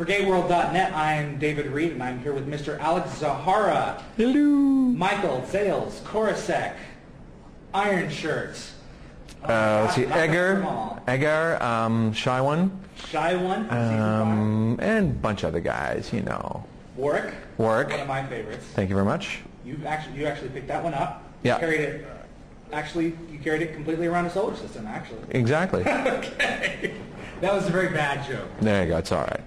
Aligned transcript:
For 0.00 0.06
GateWorld.net, 0.06 0.94
I'm 0.94 1.38
David 1.38 1.66
Read, 1.66 1.92
and 1.92 2.02
I'm 2.02 2.22
here 2.22 2.32
with 2.32 2.48
Mr. 2.48 2.78
Alex 2.78 3.18
Zahara, 3.18 4.02
Hello. 4.16 4.32
Michael 4.32 5.44
Sales, 5.44 6.00
Korosek, 6.06 6.72
Iron 7.74 8.08
Shirt, 8.08 8.58
Uh, 9.44 9.82
let's 9.84 9.96
see, 9.96 10.06
not 10.06 10.16
Edgar. 10.16 11.00
Edgar, 11.06 11.62
um, 11.62 12.14
Shy 12.14 12.40
One, 12.40 12.80
Shy 13.10 13.36
One, 13.36 13.68
um, 13.68 14.78
and 14.80 15.10
a 15.10 15.14
bunch 15.18 15.42
of 15.42 15.48
other 15.48 15.60
guys, 15.60 16.10
you 16.14 16.22
know. 16.22 16.64
Warrick, 16.96 17.34
Warrick. 17.58 17.90
one 17.90 18.00
of 18.00 18.08
my 18.08 18.24
favorites. 18.24 18.64
Thank 18.74 18.88
you 18.88 18.94
very 18.94 19.04
much. 19.04 19.40
You 19.66 19.78
actually, 19.84 20.18
you 20.18 20.24
actually 20.24 20.48
picked 20.48 20.68
that 20.68 20.82
one 20.82 20.94
up. 20.94 21.24
Yeah. 21.42 21.58
Carried 21.58 21.80
it. 21.82 22.06
Actually, 22.72 23.12
you 23.30 23.38
carried 23.44 23.60
it 23.60 23.74
completely 23.74 24.06
around 24.06 24.24
the 24.24 24.30
solar 24.30 24.56
system. 24.56 24.86
Actually, 24.86 25.20
Exactly. 25.28 25.82
okay. 25.86 26.94
That 27.42 27.52
was 27.52 27.66
a 27.66 27.70
very 27.70 27.88
bad 27.90 28.26
joke. 28.26 28.48
there 28.62 28.84
you 28.84 28.88
go. 28.88 28.96
It's 28.96 29.12
all 29.12 29.24
right. 29.24 29.40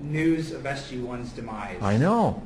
News 0.00 0.52
of 0.52 0.62
SG1's 0.62 1.32
demise. 1.32 1.82
I 1.82 1.96
know. 1.96 2.42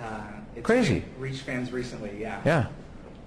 Uh, 0.00 0.22
it's 0.56 0.64
Crazy. 0.64 1.04
Reached 1.18 1.42
fans 1.42 1.72
recently. 1.72 2.16
Yeah. 2.20 2.40
Yeah. 2.44 2.66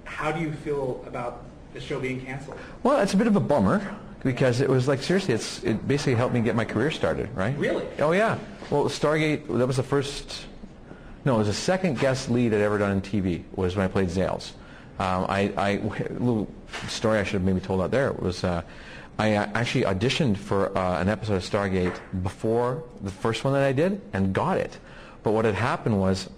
How 0.05 0.31
do 0.31 0.39
you 0.41 0.51
feel 0.53 1.03
about 1.05 1.43
the 1.73 1.81
show 1.81 1.99
being 1.99 2.21
canceled? 2.21 2.57
Well, 2.83 2.99
it's 2.99 3.13
a 3.13 3.17
bit 3.17 3.27
of 3.27 3.35
a 3.35 3.41
bummer 3.41 3.95
because 4.23 4.61
it 4.61 4.69
was 4.69 4.87
like 4.87 5.01
seriously, 5.01 5.33
it's 5.33 5.63
it 5.63 5.87
basically 5.87 6.15
helped 6.15 6.33
me 6.33 6.41
get 6.41 6.55
my 6.55 6.65
career 6.65 6.91
started, 6.91 7.29
right? 7.35 7.57
Really? 7.57 7.85
Oh 7.99 8.11
yeah. 8.11 8.37
Well, 8.69 8.85
Stargate. 8.85 9.47
That 9.57 9.67
was 9.67 9.77
the 9.77 9.83
first. 9.83 10.45
No, 11.25 11.35
it 11.35 11.39
was 11.39 11.47
the 11.47 11.53
second 11.53 11.99
guest 11.99 12.29
lead 12.29 12.53
I'd 12.53 12.61
ever 12.61 12.77
done 12.77 12.91
in 12.91 13.01
TV. 13.01 13.43
Was 13.55 13.75
when 13.75 13.85
I 13.85 13.87
played 13.87 14.09
Zales. 14.09 14.51
Um, 14.99 15.25
I, 15.29 15.53
I 15.57 15.69
a 15.69 15.79
little 16.13 16.49
story 16.87 17.19
I 17.19 17.23
should 17.23 17.33
have 17.33 17.43
maybe 17.43 17.59
told 17.59 17.81
out 17.81 17.91
there 17.91 18.11
was. 18.13 18.43
Uh, 18.43 18.61
I 19.19 19.33
uh, 19.33 19.49
actually 19.55 19.83
auditioned 19.85 20.37
for 20.37 20.77
uh, 20.77 21.01
an 21.01 21.09
episode 21.09 21.35
of 21.35 21.43
Stargate 21.43 21.97
before 22.21 22.83
the 23.01 23.09
first 23.09 23.43
one 23.43 23.53
that 23.53 23.63
I 23.63 23.71
did 23.71 23.99
and 24.13 24.33
got 24.33 24.57
it. 24.57 24.77
But 25.23 25.31
what 25.31 25.45
had 25.45 25.55
happened 25.55 25.99
was 25.99 26.29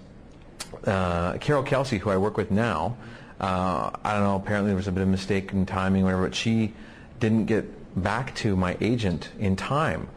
uh, 0.86 1.34
Carol 1.40 1.64
Kelsay, 1.64 2.00
who 2.00 2.10
I 2.10 2.18
work 2.18 2.38
with 2.38 2.52
now, 2.52 2.96
uh, 3.40 3.92
I 4.04 4.14
don't 4.14 4.24
know, 4.24 4.36
apparently 4.36 4.70
there 4.70 4.78
was 4.78 4.88
a 4.88 4.92
bit 4.92 5.02
of 5.02 5.10
mistake 5.10 5.52
in 5.52 5.66
timing 5.66 6.04
or 6.04 6.06
whatever, 6.06 6.28
but 6.28 6.36
she 6.36 6.74
didn't 7.20 7.46
get 7.46 7.66
back 8.02 8.34
to 8.36 8.56
my 8.56 8.78
agent 8.80 9.30
in 9.40 9.56
time. 9.56 10.08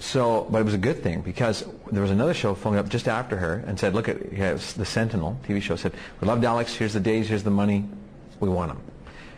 So, 0.00 0.48
but 0.50 0.58
it 0.58 0.64
was 0.64 0.74
a 0.74 0.78
good 0.78 1.02
thing 1.02 1.20
because 1.20 1.64
there 1.92 2.02
was 2.02 2.10
another 2.10 2.34
show 2.34 2.54
phoned 2.54 2.78
up 2.78 2.88
just 2.88 3.06
after 3.06 3.36
her 3.36 3.62
and 3.66 3.78
said, 3.78 3.94
look 3.94 4.08
at 4.08 4.32
yeah, 4.32 4.54
the 4.54 4.84
Sentinel 4.84 5.38
TV 5.46 5.62
show 5.62 5.76
said, 5.76 5.92
we 6.20 6.26
loved 6.26 6.44
Alex, 6.44 6.74
here's 6.74 6.94
the 6.94 7.00
days, 7.00 7.28
here's 7.28 7.44
the 7.44 7.50
money, 7.50 7.84
we 8.40 8.48
want 8.48 8.72
him. 8.72 8.80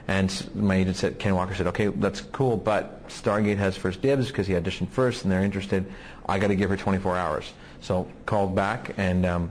And 0.06 0.50
my 0.55 0.77
agent 0.77 0.97
said, 0.97 1.19
Ken 1.19 1.34
Walker 1.34 1.55
said, 1.55 1.66
okay, 1.69 1.86
that's 1.88 2.20
cool, 2.20 2.56
but 2.56 3.08
Stargate 3.08 3.56
has 3.56 3.77
first 3.77 4.02
dibs 4.02 4.28
because 4.28 4.46
he 4.46 4.52
auditioned 4.55 4.88
first 4.91 5.24
and 5.24 5.33
they're 5.33 5.42
interested. 5.42 5.86
I 6.27 6.38
got 6.38 6.48
to 6.48 6.56
give 6.56 6.70
her 6.70 6.77
24 6.77 7.16
hours. 7.16 7.52
So 7.80 8.06
called 8.27 8.55
back 8.55 8.94
and 8.98 9.24
um, 9.24 9.50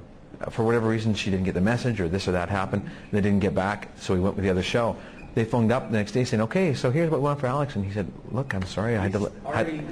for 0.51 0.63
whatever 0.63 0.87
reason 0.87 1.13
she 1.15 1.31
didn't 1.31 1.45
get 1.45 1.53
the 1.53 1.61
message 1.61 1.99
or 1.99 2.07
this 2.07 2.27
or 2.27 2.33
that 2.33 2.49
happened. 2.49 2.89
They 3.11 3.21
didn't 3.21 3.39
get 3.39 3.55
back, 3.55 3.89
so 3.97 4.13
we 4.13 4.19
went 4.19 4.35
with 4.35 4.43
the 4.43 4.51
other 4.51 4.63
show. 4.63 4.95
They 5.33 5.45
phoned 5.45 5.71
up 5.71 5.89
the 5.89 5.97
next 5.97 6.11
day 6.11 6.23
saying, 6.23 6.41
okay, 6.41 6.75
so 6.75 6.91
here's 6.91 7.09
what 7.09 7.19
we 7.19 7.23
want 7.23 7.39
for 7.39 7.47
Alex. 7.47 7.75
And 7.75 7.83
he 7.83 7.91
said, 7.91 8.11
look, 8.31 8.53
I'm 8.53 8.65
sorry, 8.65 8.97
I 8.97 9.01
had 9.01 9.13
to... 9.13 9.31
Had- 9.45 9.83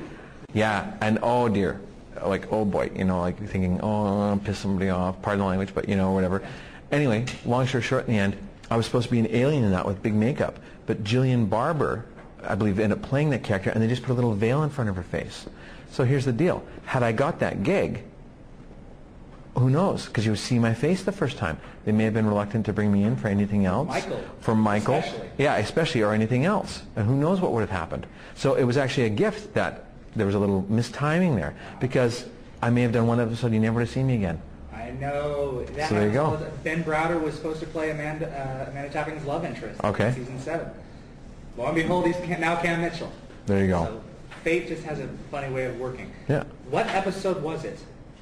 yeah, 0.54 0.98
and 1.02 1.20
oh 1.24 1.48
dear, 1.48 1.80
like 2.26 2.52
oh 2.52 2.66
boy, 2.66 2.92
you 2.94 3.06
know, 3.06 3.22
like 3.22 3.38
thinking, 3.38 3.80
oh, 3.82 4.34
I 4.34 4.38
piss 4.38 4.60
somebody 4.60 4.90
off, 4.90 5.22
pardon 5.22 5.40
the 5.40 5.46
language, 5.46 5.74
but 5.74 5.88
you 5.88 5.96
know, 5.96 6.12
whatever. 6.12 6.44
Anyway, 6.92 7.26
long 7.46 7.66
story 7.68 7.84
short, 7.84 8.08
in 8.08 8.14
the 8.14 8.20
end, 8.20 8.36
I 8.72 8.78
was 8.78 8.86
supposed 8.86 9.08
to 9.08 9.12
be 9.12 9.20
an 9.20 9.28
alien 9.30 9.66
in 9.66 9.72
that 9.72 9.86
with 9.86 10.02
big 10.02 10.14
makeup, 10.14 10.58
but 10.86 11.04
Gillian 11.04 11.46
Barber, 11.48 12.06
I 12.42 12.56
believe, 12.56 12.80
ended 12.80 13.00
up 13.00 13.04
playing 13.04 13.32
that 13.32 13.44
character, 13.44 13.70
and 13.70 13.84
they 13.84 13.88
just 13.88 14.02
put 14.02 14.14
a 14.14 14.16
little 14.16 14.34
veil 14.34 14.64
in 14.64 14.70
front 14.70 14.90
of 14.90 14.96
her 14.96 15.04
face. 15.04 15.46
So 15.92 16.06
here's 16.06 16.24
the 16.24 16.32
deal: 16.32 16.64
had 16.86 17.04
I 17.04 17.12
got 17.12 17.40
that 17.40 17.64
gig, 17.64 18.06
who 19.58 19.70
knows? 19.70 20.06
Because 20.06 20.24
you 20.26 20.32
would 20.32 20.40
see 20.40 20.58
my 20.58 20.74
face 20.74 21.04
the 21.04 21.12
first 21.12 21.36
time. 21.36 21.60
They 21.84 21.92
may 21.92 22.06
have 22.06 22.14
been 22.14 22.26
reluctant 22.26 22.66
to 22.68 22.74
bring 22.74 22.94
me 22.94 23.04
in 23.04 23.18
for 23.18 23.28
anything 23.28 23.66
else. 23.66 23.90
Michael, 23.90 24.24
For 24.40 24.56
Michael. 24.56 24.96
especially. 24.96 25.30
Yeah, 25.38 25.58
especially, 25.58 26.02
or 26.04 26.14
anything 26.14 26.46
else. 26.46 26.84
And 26.96 27.06
who 27.06 27.16
knows 27.16 27.42
what 27.42 27.52
would 27.52 27.62
have 27.62 27.70
happened. 27.70 28.08
So 28.36 28.54
it 28.54 28.64
was 28.64 28.78
actually 28.78 29.08
a 29.08 29.10
gift 29.10 29.54
that 29.56 29.84
there 30.16 30.26
was 30.26 30.36
a 30.36 30.40
little 30.40 30.64
mistiming 30.64 31.36
there 31.36 31.56
because 31.82 32.26
I 32.62 32.70
may 32.70 32.84
have 32.84 32.94
done 32.94 33.06
one 33.06 33.20
episode, 33.20 33.52
you 33.52 33.60
never 33.60 33.76
would 33.76 33.82
have 33.82 33.90
seen 33.90 34.08
me 34.08 34.16
again. 34.16 34.42
I 34.92 35.00
know. 35.00 35.64
That 35.64 35.90
So 35.90 35.96
there 35.96 36.08
you 36.08 36.14
go. 36.14 36.52
Ben 36.64 36.84
Browder 36.84 37.22
was 37.22 37.36
supposed 37.36 37.60
to 37.62 37.66
play 37.66 37.92
Amanda, 37.92 38.28
uh, 38.28 38.70
Amanda 38.70 38.90
Tapping's 38.90 39.26
love 39.26 39.46
interest 39.46 39.82
Okay. 39.84 40.10
in 40.10 40.16
season 40.16 40.40
seven. 40.40 40.70
Lo 41.58 41.66
and 41.66 41.76
behold, 41.76 42.08
he's 42.08 42.18
now 42.40 42.56
Cam 42.62 42.82
Mitchell. 42.82 43.12
There 43.46 43.62
you 43.62 43.68
go. 43.68 43.86
So 43.86 44.04
fate 44.44 44.68
just 44.68 44.84
has 44.84 45.00
a 45.00 45.08
funny 45.30 45.54
way 45.54 45.66
of 45.66 45.80
working. 45.80 46.12
Yeah. 46.28 46.44
What 46.70 46.88
episode 46.88 47.42
was 47.42 47.64
it 47.64 47.80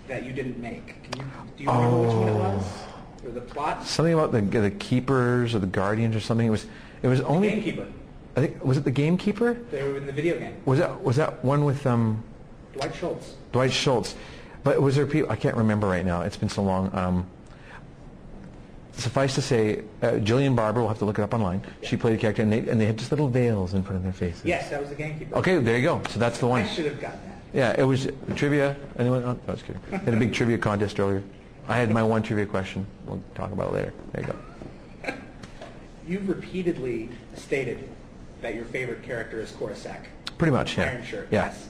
that 0.08 0.24
you 0.26 0.32
didn't 0.34 0.60
make? 0.60 0.88
Can 1.12 1.22
you, 1.22 1.32
do 1.58 1.64
you 1.64 1.70
remember 1.70 2.02
which 2.02 2.14
one 2.14 2.28
it 2.28 2.34
was? 2.34 2.64
Oh. 2.66 3.28
Or 3.28 3.32
the 3.32 3.42
plot? 3.42 3.86
Something 3.86 4.14
about 4.14 4.32
the, 4.32 4.42
the 4.42 4.72
keepers 4.72 5.54
or 5.54 5.60
the 5.60 5.68
guardians 5.68 6.16
or 6.16 6.20
something. 6.20 6.48
It 6.48 6.52
was, 6.52 6.66
it 7.04 7.08
was 7.08 7.22
only, 7.22 7.50
Gamekeeper. 7.50 7.88
I 8.36 8.42
think, 8.42 8.64
was 8.64 8.78
it 8.78 8.84
the 8.84 8.92
gamekeeper? 8.92 9.54
They 9.72 9.84
were 9.84 9.98
in 9.98 10.06
the 10.06 10.12
video 10.12 10.40
game. 10.40 10.56
Was 10.66 10.80
that, 10.80 11.04
was 11.04 11.18
that 11.18 11.44
one 11.44 11.66
with 11.66 11.86
um, 11.86 12.24
Dwight 12.74 12.96
Schultz. 12.96 13.36
Dwight 13.52 13.72
Schultz? 13.72 14.16
But 14.64 14.82
was 14.82 14.96
there 14.96 15.06
people, 15.06 15.32
I 15.32 15.36
can't 15.36 15.56
remember 15.56 15.88
right 15.88 16.06
now, 16.06 16.22
it's 16.22 16.38
been 16.38 16.50
so 16.50 16.64
long. 16.64 16.94
Um, 16.94 17.26
suffice 18.94 19.36
to 19.36 19.42
say, 19.42 19.84
uh, 20.02 20.18
Gillian 20.18 20.56
Barber, 20.56 20.82
we'll 20.82 20.90
have 20.90 21.00
to 21.00 21.06
look 21.06 21.18
it 21.18 21.22
up 21.22 21.34
online, 21.34 21.62
she 21.82 21.96
played 21.96 22.16
a 22.16 22.18
character 22.18 22.42
and 22.42 22.52
they, 22.52 22.60
and 22.60 22.80
they 22.80 22.86
had 22.86 22.98
just 22.98 23.12
little 23.12 23.30
veils 23.30 23.74
in 23.74 23.84
front 23.84 23.98
of 23.98 24.04
their 24.04 24.14
faces. 24.14 24.44
Yes, 24.44 24.70
that 24.70 24.82
was 24.82 24.90
the 24.90 24.96
Gamekeeper. 24.96 25.36
Okay, 25.38 25.58
there 25.60 25.78
you 25.78 25.84
go. 25.84 26.02
So 26.10 26.20
that's 26.20 26.40
the 26.40 26.48
one. 26.48 26.64
I 26.64 26.68
should 26.68 26.86
have 26.86 27.00
gotten 27.00 27.20
that. 27.22 27.38
Yeah, 27.54 27.76
it 27.78 27.84
was 27.84 28.08
trivia. 28.36 28.76
Anyone? 28.98 29.24
Oh, 29.24 29.34
no, 29.34 29.40
I 29.48 29.52
was 29.52 29.62
kidding. 29.64 29.82
I 29.92 29.98
had 29.98 30.14
a 30.14 30.18
big 30.18 30.34
trivia 30.34 30.58
contest 30.58 31.00
earlier. 31.00 31.24
I 31.68 31.78
had 31.78 31.90
my 31.92 32.04
one 32.04 32.22
trivia 32.22 32.46
question. 32.46 32.86
We'll 33.06 33.24
talk 33.36 33.52
about 33.52 33.70
it 33.70 33.74
later. 33.74 33.94
There 34.12 34.22
you 34.26 34.34
go. 34.34 35.14
You've 36.08 36.28
repeatedly 36.28 37.10
stated 37.36 37.88
that 38.42 38.56
your 38.56 38.66
favorite 38.66 39.04
character 39.04 39.40
is 39.40 39.52
Korosek. 39.52 40.06
Pretty 40.38 40.52
much, 40.52 40.78
yeah. 40.78 40.86
Iron 40.86 41.06
Shirt. 41.06 41.28
Yeah. 41.32 41.46
Yes. 41.46 41.70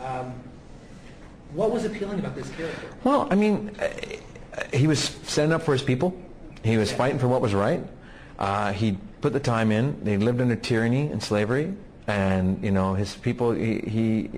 Um, 0.00 0.34
what 1.52 1.70
was 1.70 1.84
appealing 1.84 2.18
about 2.18 2.34
this 2.34 2.48
character? 2.50 2.88
Well, 3.04 3.28
I 3.30 3.34
mean, 3.34 3.76
uh, 3.80 3.88
he 4.72 4.86
was 4.86 4.98
standing 4.98 5.54
up 5.54 5.62
for 5.62 5.72
his 5.72 5.82
people. 5.82 6.16
He 6.62 6.76
was 6.76 6.92
fighting 6.92 7.18
for 7.18 7.28
what 7.28 7.40
was 7.40 7.54
right. 7.54 7.82
Uh, 8.38 8.72
he 8.72 8.98
put 9.20 9.32
the 9.32 9.40
time 9.40 9.72
in. 9.72 10.02
They 10.04 10.16
lived 10.16 10.40
under 10.40 10.56
tyranny 10.56 11.10
and 11.10 11.22
slavery, 11.22 11.74
and 12.06 12.62
you 12.62 12.70
know 12.70 12.94
his 12.94 13.14
people. 13.16 13.52
He, 13.52 13.78
he 13.78 14.30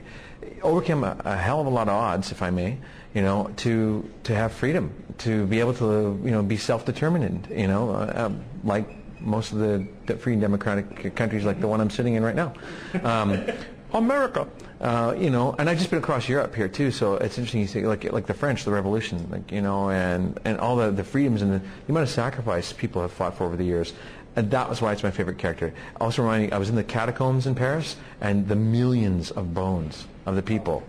overcame 0.62 1.04
a, 1.04 1.16
a 1.24 1.36
hell 1.36 1.60
of 1.60 1.66
a 1.66 1.70
lot 1.70 1.88
of 1.88 1.94
odds, 1.94 2.32
if 2.32 2.42
I 2.42 2.50
may. 2.50 2.78
You 3.14 3.22
know, 3.22 3.50
to 3.58 4.08
to 4.24 4.34
have 4.34 4.52
freedom, 4.52 4.94
to 5.18 5.46
be 5.46 5.60
able 5.60 5.74
to 5.74 6.20
you 6.24 6.30
know 6.30 6.42
be 6.42 6.56
self-determined. 6.56 7.48
You 7.50 7.66
know, 7.66 7.90
uh, 7.90 8.12
um, 8.26 8.44
like 8.64 8.88
most 9.20 9.52
of 9.52 9.58
the 9.58 10.16
free 10.16 10.34
and 10.34 10.42
democratic 10.42 11.14
countries, 11.14 11.44
like 11.44 11.60
the 11.60 11.68
one 11.68 11.80
I'm 11.80 11.90
sitting 11.90 12.14
in 12.14 12.22
right 12.22 12.36
now. 12.36 12.54
Um, 13.02 13.44
America. 13.92 14.46
Uh, 14.80 15.14
you 15.18 15.28
know, 15.28 15.54
and 15.58 15.68
I've 15.68 15.76
just 15.76 15.90
been 15.90 15.98
across 15.98 16.26
Europe 16.26 16.54
here 16.54 16.68
too, 16.68 16.90
so 16.90 17.16
it's 17.16 17.36
interesting 17.36 17.60
you 17.60 17.66
say 17.66 17.82
like 17.86 18.10
like 18.10 18.26
the 18.26 18.32
French, 18.32 18.64
the 18.64 18.70
Revolution, 18.70 19.28
like 19.30 19.52
you 19.52 19.60
know, 19.60 19.90
and 19.90 20.40
and 20.46 20.58
all 20.58 20.76
the 20.76 20.90
the 20.90 21.04
freedoms 21.04 21.42
and 21.42 21.52
the, 21.52 21.58
the 21.58 21.90
amount 21.90 22.04
of 22.04 22.08
sacrifice 22.08 22.72
people 22.72 23.02
have 23.02 23.12
fought 23.12 23.36
for 23.36 23.44
over 23.44 23.56
the 23.56 23.64
years. 23.64 23.92
And 24.36 24.50
that 24.52 24.70
was 24.70 24.80
why 24.80 24.92
it's 24.92 25.02
my 25.02 25.10
favorite 25.10 25.38
character. 25.38 25.74
Also 26.00 26.22
reminding, 26.22 26.52
I 26.52 26.58
was 26.58 26.70
in 26.70 26.76
the 26.76 26.84
catacombs 26.84 27.46
in 27.46 27.54
Paris, 27.54 27.96
and 28.22 28.48
the 28.48 28.56
millions 28.56 29.30
of 29.32 29.52
bones 29.52 30.06
of 30.24 30.34
the 30.34 30.42
people. 30.42 30.82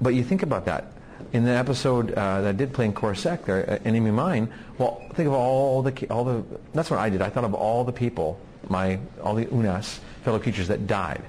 But 0.00 0.14
you 0.14 0.22
think 0.24 0.42
about 0.42 0.64
that. 0.66 0.92
In 1.32 1.44
the 1.44 1.50
episode 1.50 2.12
uh, 2.12 2.40
that 2.40 2.48
I 2.48 2.52
did 2.52 2.72
play 2.72 2.86
in 2.86 2.92
Corsac 2.92 3.44
there, 3.44 3.68
uh, 3.68 3.78
Enemy 3.84 4.12
Mine, 4.12 4.52
well, 4.78 5.02
think 5.14 5.26
of 5.26 5.34
all 5.34 5.82
the, 5.82 6.06
all 6.08 6.24
the, 6.24 6.44
that's 6.72 6.90
what 6.90 7.00
I 7.00 7.10
did. 7.10 7.20
I 7.20 7.30
thought 7.30 7.44
of 7.44 7.52
all 7.52 7.84
the 7.84 7.92
people, 7.92 8.38
my, 8.68 8.98
all 9.22 9.34
the 9.34 9.46
Unas, 9.46 9.98
fellow 10.22 10.38
creatures 10.38 10.68
that 10.68 10.86
died 10.86 11.22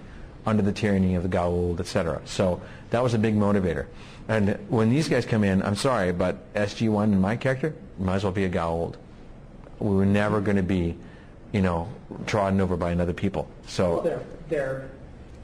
under 0.46 0.62
the 0.62 0.72
tyranny 0.72 1.16
of 1.16 1.24
the 1.24 1.30
Goa'uld, 1.30 1.80
etc. 1.80 2.22
So 2.26 2.62
that 2.90 3.02
was 3.02 3.14
a 3.14 3.20
big 3.20 3.36
motivator. 3.36 3.88
And 4.28 4.58
when 4.70 4.90
these 4.90 5.10
guys 5.10 5.26
come 5.26 5.44
in, 5.44 5.62
I'm 5.62 5.76
sorry, 5.76 6.12
but 6.12 6.54
SG-1 6.54 7.04
and 7.04 7.22
my 7.22 7.36
character 7.36 7.74
might 8.00 8.16
as 8.16 8.24
well 8.24 8.32
be 8.34 8.46
a 8.46 8.50
Goa'uld. 8.50 8.96
We 9.80 9.96
were 9.96 10.06
never 10.06 10.40
going 10.40 10.58
to 10.58 10.64
be, 10.64 10.96
you 11.52 11.62
know, 11.62 11.90
trodden 12.26 12.62
over 12.62 12.78
by 12.78 12.92
another 12.92 13.14
people. 13.14 13.50
So 13.68 13.96
Well, 13.96 14.02
they're 14.02 14.22
they're 14.50 14.90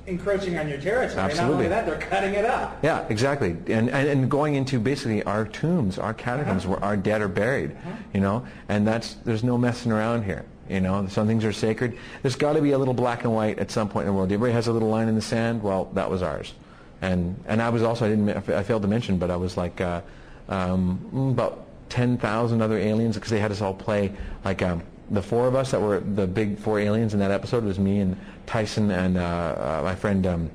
encroaching 0.07 0.57
on 0.57 0.67
your 0.67 0.79
territory. 0.79 1.15
Not 1.15 1.31
Absolutely. 1.31 1.55
only 1.55 1.67
that, 1.69 1.85
they're 1.85 1.97
cutting 1.97 2.33
it 2.33 2.45
up. 2.45 2.79
Yeah, 2.83 3.05
exactly. 3.09 3.51
And, 3.67 3.89
and 3.89 4.07
and 4.07 4.31
going 4.31 4.55
into 4.55 4.79
basically 4.79 5.23
our 5.23 5.45
tombs, 5.45 5.97
our 5.97 6.13
catacombs 6.13 6.63
uh-huh. 6.63 6.75
where 6.75 6.83
our 6.83 6.97
dead 6.97 7.21
are 7.21 7.27
buried, 7.27 7.71
uh-huh. 7.71 7.89
you 8.13 8.21
know, 8.21 8.45
and 8.67 8.87
that's 8.87 9.15
there's 9.25 9.43
no 9.43 9.57
messing 9.57 9.91
around 9.91 10.23
here. 10.23 10.45
You 10.69 10.79
know, 10.79 11.07
some 11.07 11.25
things 11.27 11.43
are 11.45 11.51
sacred. 11.51 11.97
There's 12.21 12.35
got 12.35 12.53
to 12.53 12.61
be 12.61 12.71
a 12.71 12.77
little 12.77 12.93
black 12.93 13.23
and 13.23 13.33
white 13.33 13.57
at 13.57 13.71
some 13.71 13.89
point 13.89 14.07
in 14.07 14.13
the 14.13 14.17
world. 14.17 14.31
Everybody 14.31 14.53
has 14.53 14.67
a 14.67 14.73
little 14.73 14.89
line 14.89 15.07
in 15.07 15.15
the 15.15 15.21
sand. 15.21 15.63
Well, 15.63 15.85
that 15.93 16.09
was 16.09 16.21
ours. 16.21 16.53
And 17.01 17.41
and 17.47 17.61
I 17.61 17.69
was 17.69 17.81
also 17.81 18.05
I 18.05 18.09
didn't 18.09 18.29
I 18.49 18.63
failed 18.63 18.83
to 18.83 18.87
mention, 18.87 19.17
but 19.17 19.31
I 19.31 19.35
was 19.35 19.57
like 19.57 19.81
uh, 19.81 20.01
um, 20.47 21.31
about 21.31 21.65
ten 21.89 22.17
thousand 22.17 22.61
other 22.61 22.77
aliens 22.77 23.15
because 23.15 23.31
they 23.31 23.39
had 23.39 23.51
us 23.51 23.61
all 23.61 23.73
play 23.73 24.11
like 24.45 24.61
um, 24.61 24.83
the 25.09 25.21
four 25.21 25.47
of 25.47 25.55
us 25.55 25.71
that 25.71 25.81
were 25.81 26.01
the 26.01 26.27
big 26.27 26.59
four 26.59 26.79
aliens 26.79 27.13
in 27.13 27.19
that 27.19 27.31
episode 27.31 27.63
was 27.63 27.79
me 27.79 27.99
and 27.99 28.17
Tyson 28.45 28.91
and 28.91 29.17
uh, 29.17 29.21
uh, 29.21 29.81
my 29.83 29.95
friend. 29.95 30.27
Um, 30.27 30.51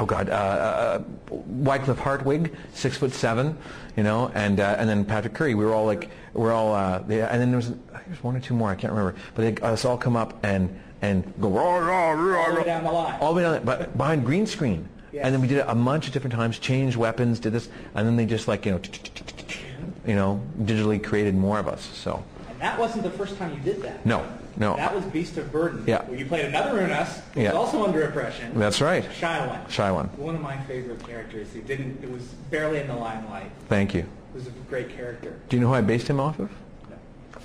oh 0.00 0.06
God, 0.06 0.28
uh, 0.28 0.32
uh, 0.32 1.02
Wycliffe 1.30 1.98
Hartwig, 1.98 2.54
six 2.72 2.96
foot 2.96 3.12
seven, 3.12 3.56
you 3.96 4.02
know, 4.02 4.30
and 4.34 4.60
uh, 4.60 4.76
and 4.78 4.88
then 4.88 5.04
Patrick 5.04 5.34
Currie. 5.34 5.54
We 5.54 5.64
were 5.64 5.74
all 5.74 5.86
like, 5.86 6.10
we're 6.34 6.52
all, 6.52 6.74
uh, 6.74 7.00
they, 7.00 7.20
and 7.20 7.40
then 7.40 7.50
there 7.50 7.56
was, 7.56 7.70
there 7.70 8.02
was 8.10 8.22
one 8.22 8.36
or 8.36 8.40
two 8.40 8.54
more, 8.54 8.70
I 8.70 8.74
can't 8.74 8.92
remember, 8.92 9.18
but 9.34 9.42
they 9.42 9.62
us 9.62 9.84
all 9.84 9.98
come 9.98 10.16
up 10.16 10.38
and 10.44 10.78
and 11.02 11.32
go 11.40 11.56
All 11.58 12.50
the 12.50 12.60
way 12.60 12.64
down 12.64 12.84
the 12.84 12.92
line. 12.92 13.20
all 13.20 13.32
the 13.32 13.36
way 13.36 13.42
down, 13.42 13.64
but 13.64 13.96
behind 13.96 14.24
green 14.24 14.46
screen. 14.46 14.88
Yes. 15.12 15.24
And 15.24 15.34
then 15.34 15.40
we 15.40 15.48
did 15.48 15.58
it 15.58 15.64
a 15.66 15.74
bunch 15.74 16.06
of 16.06 16.12
different 16.12 16.34
times, 16.34 16.58
changed 16.58 16.96
weapons, 16.96 17.40
did 17.40 17.52
this, 17.52 17.68
and 17.94 18.06
then 18.06 18.16
they 18.16 18.26
just 18.26 18.46
like 18.46 18.66
you 18.66 18.72
know, 18.72 18.80
you 20.06 20.14
know, 20.14 20.40
digitally 20.60 21.02
created 21.02 21.34
more 21.34 21.58
of 21.58 21.66
us. 21.66 21.82
So 21.94 22.22
that 22.60 22.78
wasn't 22.78 23.02
the 23.02 23.10
first 23.10 23.36
time 23.38 23.52
you 23.54 23.60
did 23.60 23.82
that. 23.82 24.04
no, 24.06 24.24
no, 24.56 24.76
That 24.76 24.94
was 24.94 25.04
Beast 25.06 25.36
of 25.38 25.50
Burden, 25.52 25.84
Yeah. 25.86 26.02
where 26.06 26.18
you 26.18 26.26
played 26.26 26.44
another 26.46 26.80
Unas, 26.80 27.20
who 27.34 27.40
Yeah. 27.42 27.48
was 27.52 27.56
also 27.56 27.84
under 27.84 28.02
oppression. 28.02 28.58
that's 28.58 28.80
right. 28.80 29.04
Shy 29.14 29.46
one. 29.46 29.60
Shy 29.68 29.90
one. 29.90 30.06
One 30.16 30.34
of 30.34 30.40
my 30.40 30.56
favorite 30.68 31.06
characters. 31.06 31.48
He 31.52 31.60
didn't. 31.60 32.02
It 32.02 32.10
was 32.10 32.22
barely 32.50 32.80
in 32.80 32.88
the 32.88 32.96
limelight. 32.96 33.50
Thank 33.68 33.94
you. 33.94 34.00
It 34.00 34.34
was 34.34 34.46
a 34.46 34.50
great 34.68 34.94
character. 34.96 35.34
Do 35.48 35.56
you 35.56 35.62
know 35.62 35.68
who 35.68 35.74
I 35.74 35.80
based 35.80 36.08
him 36.08 36.20
off 36.20 36.38
of? 36.38 36.50
No. 36.90 36.96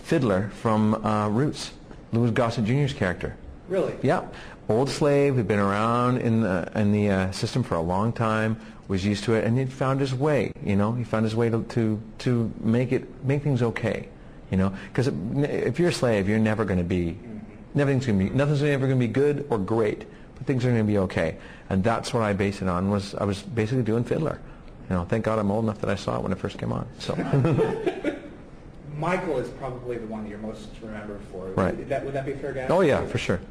Fiddler 0.03 0.51
from 0.61 0.95
uh, 1.05 1.29
Roots, 1.29 1.71
Louis 2.11 2.31
Gossett 2.31 2.65
Jr.'s 2.65 2.93
character. 2.93 3.35
Really? 3.69 3.93
Yeah, 4.01 4.23
old 4.67 4.89
slave 4.89 5.35
who'd 5.35 5.47
been 5.47 5.59
around 5.59 6.17
in 6.17 6.41
the 6.41 6.69
in 6.75 6.91
the 6.91 7.09
uh, 7.09 7.31
system 7.31 7.63
for 7.63 7.75
a 7.75 7.81
long 7.81 8.11
time, 8.11 8.57
was 8.87 9.05
used 9.05 9.23
to 9.25 9.33
it, 9.33 9.45
and 9.45 9.57
he 9.57 9.65
found 9.65 9.99
his 10.01 10.13
way. 10.13 10.51
You 10.63 10.75
know, 10.75 10.91
he 10.91 11.03
found 11.05 11.23
his 11.23 11.35
way 11.35 11.49
to 11.49 11.63
to, 11.63 12.01
to 12.19 12.51
make 12.59 12.91
it 12.91 13.07
make 13.25 13.41
things 13.43 13.61
okay. 13.63 14.09
You 14.53 14.57
know, 14.57 14.71
because 14.89 15.07
if 15.07 15.79
you're 15.79 15.89
a 15.89 15.91
slave, 15.91 16.29
you're 16.29 16.37
never 16.37 16.63
going 16.63 16.77
to 16.77 16.85
be, 16.85 17.17
nothing's 17.73 18.05
going 18.05 18.19
to 18.19 18.25
be, 18.25 18.29
nothing's 18.29 18.61
ever 18.61 18.85
going 18.85 18.99
to 18.99 19.07
be 19.07 19.11
good 19.11 19.47
or 19.49 19.57
great, 19.57 20.05
but 20.35 20.45
things 20.45 20.63
are 20.63 20.67
going 20.67 20.85
to 20.85 20.87
be 20.87 20.99
okay. 20.99 21.37
And 21.71 21.83
that's 21.83 22.13
what 22.13 22.21
I 22.21 22.33
based 22.33 22.61
it 22.61 22.67
on. 22.67 22.91
Was 22.91 23.15
I 23.15 23.23
was 23.23 23.41
basically 23.41 23.81
doing 23.81 24.03
Fiddler. 24.03 24.39
You 24.91 24.95
know, 24.95 25.05
thank 25.05 25.25
God 25.25 25.39
I'm 25.39 25.49
old 25.49 25.63
enough 25.63 25.81
that 25.81 25.89
I 25.89 25.95
saw 25.95 26.17
it 26.17 26.21
when 26.21 26.31
it 26.31 26.37
first 26.37 26.59
came 26.59 26.71
on. 26.71 26.87
So. 26.99 27.15
Michael 28.99 29.39
is 29.39 29.49
probably 29.49 29.97
the 29.97 30.05
one 30.05 30.21
that 30.21 30.29
you're 30.29 30.37
most 30.37 30.69
remembered 30.83 31.21
for. 31.31 31.47
Right. 31.47 31.75
Would 31.75 31.89
that, 31.89 32.05
would 32.05 32.13
that 32.13 32.27
be 32.27 32.33
fair 32.33 32.53
guess? 32.53 32.69
oh 32.69 32.81
yeah, 32.81 33.03
for 33.07 33.17
sure. 33.17 33.41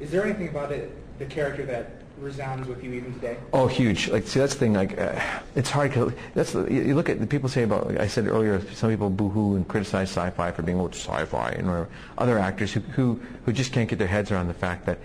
Is 0.00 0.10
there 0.10 0.24
anything 0.24 0.48
about 0.48 0.72
it, 0.72 0.90
the 1.20 1.26
character 1.26 1.64
that 1.66 2.01
resounds 2.22 2.66
with 2.68 2.82
you 2.82 2.92
even 2.92 3.12
today? 3.14 3.36
Oh, 3.52 3.66
huge! 3.66 4.08
Like, 4.08 4.26
see, 4.26 4.38
that's 4.40 4.54
the 4.54 4.60
thing. 4.60 4.72
Like, 4.74 4.98
uh, 4.98 5.20
it's 5.54 5.68
hard. 5.70 5.92
'cause 5.92 6.12
That's 6.34 6.52
the, 6.52 6.64
you 6.72 6.94
look 6.94 7.08
at 7.08 7.20
the 7.20 7.26
people 7.26 7.48
say 7.48 7.64
about. 7.64 7.88
Like 7.88 8.00
I 8.00 8.06
said 8.06 8.26
earlier, 8.26 8.60
some 8.72 8.90
people 8.90 9.10
boo-hoo 9.10 9.56
and 9.56 9.66
criticize 9.68 10.08
sci-fi 10.10 10.50
for 10.52 10.62
being 10.62 10.80
oh, 10.80 10.86
it's 10.86 10.98
sci-fi, 10.98 11.50
and 11.50 11.66
whatever. 11.66 11.88
other 12.18 12.38
actors 12.38 12.72
who, 12.72 12.80
who 12.80 13.20
who 13.44 13.52
just 13.52 13.72
can't 13.72 13.88
get 13.88 13.98
their 13.98 14.08
heads 14.08 14.30
around 14.30 14.48
the 14.48 14.54
fact 14.54 14.86
that 14.86 14.98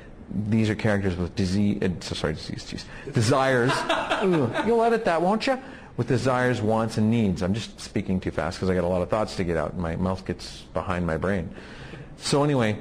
these 0.50 0.70
are 0.70 0.76
characters 0.76 1.16
with 1.18 1.36
disease. 1.36 1.82
Uh, 1.82 1.90
so 2.00 2.16
sorry, 2.16 2.34
disease, 2.34 2.64
geez, 2.66 2.86
desires. 3.14 3.72
Ooh, 4.24 4.50
you'll 4.66 4.84
edit 4.84 5.04
that, 5.06 5.22
won't 5.22 5.48
you? 5.48 5.58
With 5.98 6.08
desires, 6.10 6.62
wants, 6.62 6.98
and 7.00 7.10
needs. 7.10 7.42
I'm 7.42 7.56
just 7.56 7.80
speaking 7.80 8.20
too 8.20 8.30
fast 8.30 8.58
because 8.58 8.70
I 8.70 8.76
got 8.76 8.84
a 8.84 8.88
lot 8.88 9.02
of 9.02 9.10
thoughts 9.10 9.36
to 9.38 9.44
get 9.44 9.58
out. 9.58 9.74
and 9.74 9.82
My 9.82 9.96
mouth 9.96 10.24
gets 10.26 10.62
behind 10.74 11.08
my 11.08 11.18
brain. 11.18 11.50
So 12.18 12.44
anyway, 12.44 12.78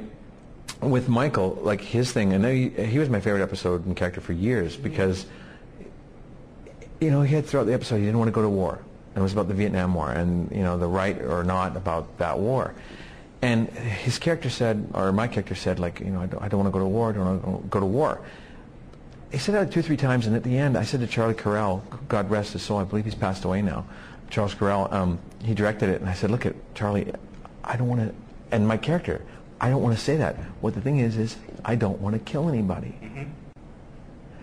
with 0.81 1.09
Michael, 1.09 1.59
like 1.63 1.81
his 1.81 2.13
thing, 2.13 2.35
I 2.35 2.37
know 2.37 2.53
he, 2.53 2.69
he 2.69 2.99
was 2.99 3.09
my 3.09 3.21
favorite 3.21 3.43
episode 3.43 3.87
and 3.87 3.97
character 3.97 4.21
for 4.21 4.33
years 4.33 4.77
because, 4.77 5.27
you 7.01 7.11
know, 7.11 7.23
he 7.23 7.35
had 7.35 7.47
throughout 7.47 7.67
the 7.67 7.75
episode 7.75 7.97
he 7.97 8.05
didn't 8.05 8.19
want 8.19 8.29
to 8.29 8.33
go 8.33 8.43
to 8.43 8.49
war. 8.49 8.79
And 9.15 9.19
it 9.19 9.23
was 9.23 9.33
about 9.33 9.49
the 9.49 9.55
Vietnam 9.55 9.95
War 9.95 10.11
and, 10.11 10.51
you 10.53 10.63
know, 10.63 10.77
the 10.77 10.87
right 10.87 11.21
or 11.23 11.43
not 11.43 11.77
about 11.77 12.19
that 12.19 12.39
war. 12.39 12.75
And 13.43 13.69
his 13.69 14.19
character 14.19 14.51
said, 14.51 14.89
or 14.93 15.13
my 15.13 15.29
character 15.29 15.55
said, 15.55 15.79
like, 15.79 16.01
you 16.01 16.07
know, 16.07 16.21
I 16.21 16.27
don't, 16.27 16.43
I 16.43 16.49
don't 16.49 16.61
want 16.61 16.69
to 16.69 16.79
go 16.79 16.85
to 16.85 16.89
war, 16.89 17.11
I 17.11 17.13
don't 17.13 17.43
want 17.43 17.63
to 17.63 17.69
go 17.69 17.81
to 17.81 17.87
war. 17.87 18.21
He 19.33 19.39
said 19.39 19.55
that 19.55 19.73
two 19.73 19.81
or 19.81 19.83
three 19.83 19.97
times, 19.97 20.27
and 20.27 20.37
at 20.37 20.43
the 20.43 20.57
end, 20.57 20.77
I 20.77 20.85
said 20.85 21.01
to 21.01 21.07
Charlie 21.07 21.35
Correll, 21.35 21.83
God 22.09 22.31
rest 22.31 22.53
his 22.53 22.63
soul, 22.63 22.79
I 22.79 22.85
believe 22.85 23.05
he's 23.05 23.15
passed 23.15 23.45
away 23.45 23.61
now. 23.63 23.85
Charles 24.31 24.55
Correll, 24.55 24.93
um, 24.93 25.19
he 25.43 25.55
directed 25.55 25.89
it, 25.89 26.01
and 26.01 26.09
I 26.09 26.15
said, 26.15 26.31
look 26.31 26.47
at 26.47 26.55
Charlie, 26.75 27.13
I 27.65 27.77
don't 27.77 27.89
want 27.89 28.01
to, 28.01 28.15
and 28.51 28.67
my 28.67 28.77
character, 28.77 29.23
I 29.61 29.71
don't 29.71 29.83
want 29.83 29.97
to 29.97 30.01
say 30.03 30.17
that. 30.17 30.37
What 30.61 30.75
the 30.75 30.81
thing 30.81 30.99
is, 30.99 31.17
is 31.17 31.37
I 31.65 31.75
don't 31.75 32.01
want 32.01 32.15
to 32.15 32.19
kill 32.21 32.49
anybody. 32.49 32.95
Mm-hmm. 33.03 33.25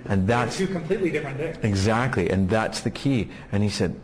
And 0.06 0.28
that's 0.28 0.58
Two 0.58 0.68
completely 0.68 1.12
different 1.12 1.38
things. 1.38 1.58
exactly, 1.64 2.30
and 2.30 2.50
that's 2.50 2.82
the 2.82 2.92
key. 2.92 3.30
And 3.52 3.64
he 3.64 3.70
said, 3.70 3.96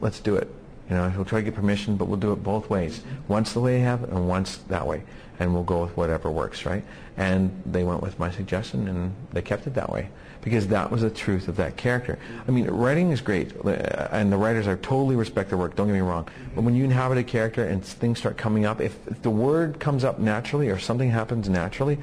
let's 0.00 0.20
do 0.20 0.36
it. 0.36 0.48
You 0.92 0.98
know, 0.98 1.08
he'll 1.08 1.24
try 1.24 1.38
to 1.40 1.44
get 1.46 1.54
permission, 1.54 1.96
but 1.96 2.06
we'll 2.06 2.20
do 2.20 2.32
it 2.32 2.42
both 2.42 2.68
ways. 2.68 3.00
Once 3.26 3.54
the 3.54 3.60
way 3.60 3.78
you 3.78 3.84
have 3.86 4.02
it, 4.02 4.10
and 4.10 4.28
once 4.28 4.58
that 4.68 4.86
way. 4.86 5.02
And 5.38 5.54
we'll 5.54 5.62
go 5.62 5.80
with 5.80 5.96
whatever 5.96 6.30
works, 6.30 6.66
right? 6.66 6.84
And 7.16 7.62
they 7.64 7.82
went 7.82 8.02
with 8.02 8.18
my 8.18 8.30
suggestion, 8.30 8.86
and 8.88 9.14
they 9.32 9.40
kept 9.40 9.66
it 9.66 9.72
that 9.72 9.88
way. 9.88 10.10
Because 10.42 10.66
that 10.68 10.90
was 10.90 11.00
the 11.00 11.08
truth 11.08 11.48
of 11.48 11.56
that 11.56 11.78
character. 11.78 12.18
I 12.46 12.50
mean, 12.50 12.66
writing 12.66 13.10
is 13.10 13.22
great, 13.22 13.56
uh, 13.64 14.08
and 14.12 14.30
the 14.30 14.36
writers 14.36 14.66
are 14.66 14.76
totally 14.76 15.16
respect 15.16 15.48
their 15.48 15.56
work, 15.56 15.76
don't 15.76 15.86
get 15.86 15.94
me 15.94 16.00
wrong. 16.00 16.28
But 16.54 16.62
when 16.64 16.74
you 16.74 16.84
inhabit 16.84 17.16
a 17.16 17.24
character 17.24 17.64
and 17.64 17.82
things 17.82 18.18
start 18.18 18.36
coming 18.36 18.66
up, 18.66 18.82
if, 18.82 18.94
if 19.08 19.22
the 19.22 19.30
word 19.30 19.80
comes 19.80 20.04
up 20.04 20.18
naturally 20.18 20.68
or 20.68 20.78
something 20.78 21.08
happens 21.08 21.48
naturally, 21.48 21.96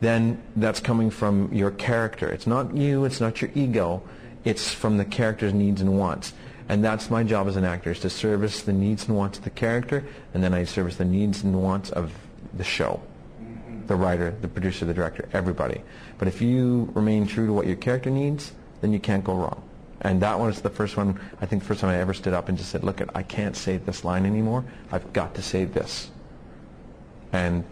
then 0.00 0.42
that's 0.56 0.80
coming 0.80 1.10
from 1.10 1.48
your 1.52 1.70
character. 1.70 2.28
It's 2.28 2.48
not 2.48 2.74
you, 2.74 3.04
it's 3.04 3.20
not 3.20 3.40
your 3.40 3.52
ego, 3.54 4.02
it's 4.42 4.74
from 4.74 4.98
the 4.98 5.04
character's 5.04 5.54
needs 5.54 5.80
and 5.80 5.96
wants. 5.96 6.32
And 6.68 6.84
that's 6.84 7.10
my 7.10 7.22
job 7.22 7.48
as 7.48 7.56
an 7.56 7.64
actor, 7.64 7.90
is 7.90 8.00
to 8.00 8.10
service 8.10 8.62
the 8.62 8.72
needs 8.72 9.08
and 9.08 9.16
wants 9.16 9.38
of 9.38 9.44
the 9.44 9.50
character, 9.50 10.04
and 10.32 10.42
then 10.42 10.54
I 10.54 10.64
service 10.64 10.96
the 10.96 11.04
needs 11.04 11.42
and 11.42 11.62
wants 11.62 11.90
of 11.90 12.12
the 12.54 12.64
show. 12.64 13.00
The 13.86 13.96
writer, 13.96 14.34
the 14.40 14.48
producer, 14.48 14.84
the 14.84 14.94
director, 14.94 15.28
everybody. 15.32 15.82
But 16.18 16.28
if 16.28 16.40
you 16.40 16.90
remain 16.94 17.26
true 17.26 17.46
to 17.46 17.52
what 17.52 17.66
your 17.66 17.76
character 17.76 18.10
needs, 18.10 18.52
then 18.80 18.92
you 18.92 19.00
can't 19.00 19.24
go 19.24 19.34
wrong. 19.34 19.62
And 20.02 20.20
that 20.22 20.38
was 20.38 20.60
the 20.60 20.70
first 20.70 20.96
one, 20.96 21.18
I 21.40 21.46
think 21.46 21.62
the 21.62 21.68
first 21.68 21.80
time 21.80 21.90
I 21.90 21.98
ever 21.98 22.14
stood 22.14 22.32
up 22.32 22.48
and 22.48 22.58
just 22.58 22.70
said, 22.70 22.84
look, 22.84 23.00
I 23.14 23.22
can't 23.22 23.56
say 23.56 23.76
this 23.76 24.04
line 24.04 24.24
anymore. 24.24 24.64
I've 24.90 25.12
got 25.12 25.34
to 25.34 25.42
say 25.42 25.64
this. 25.64 26.10
And 27.32 27.64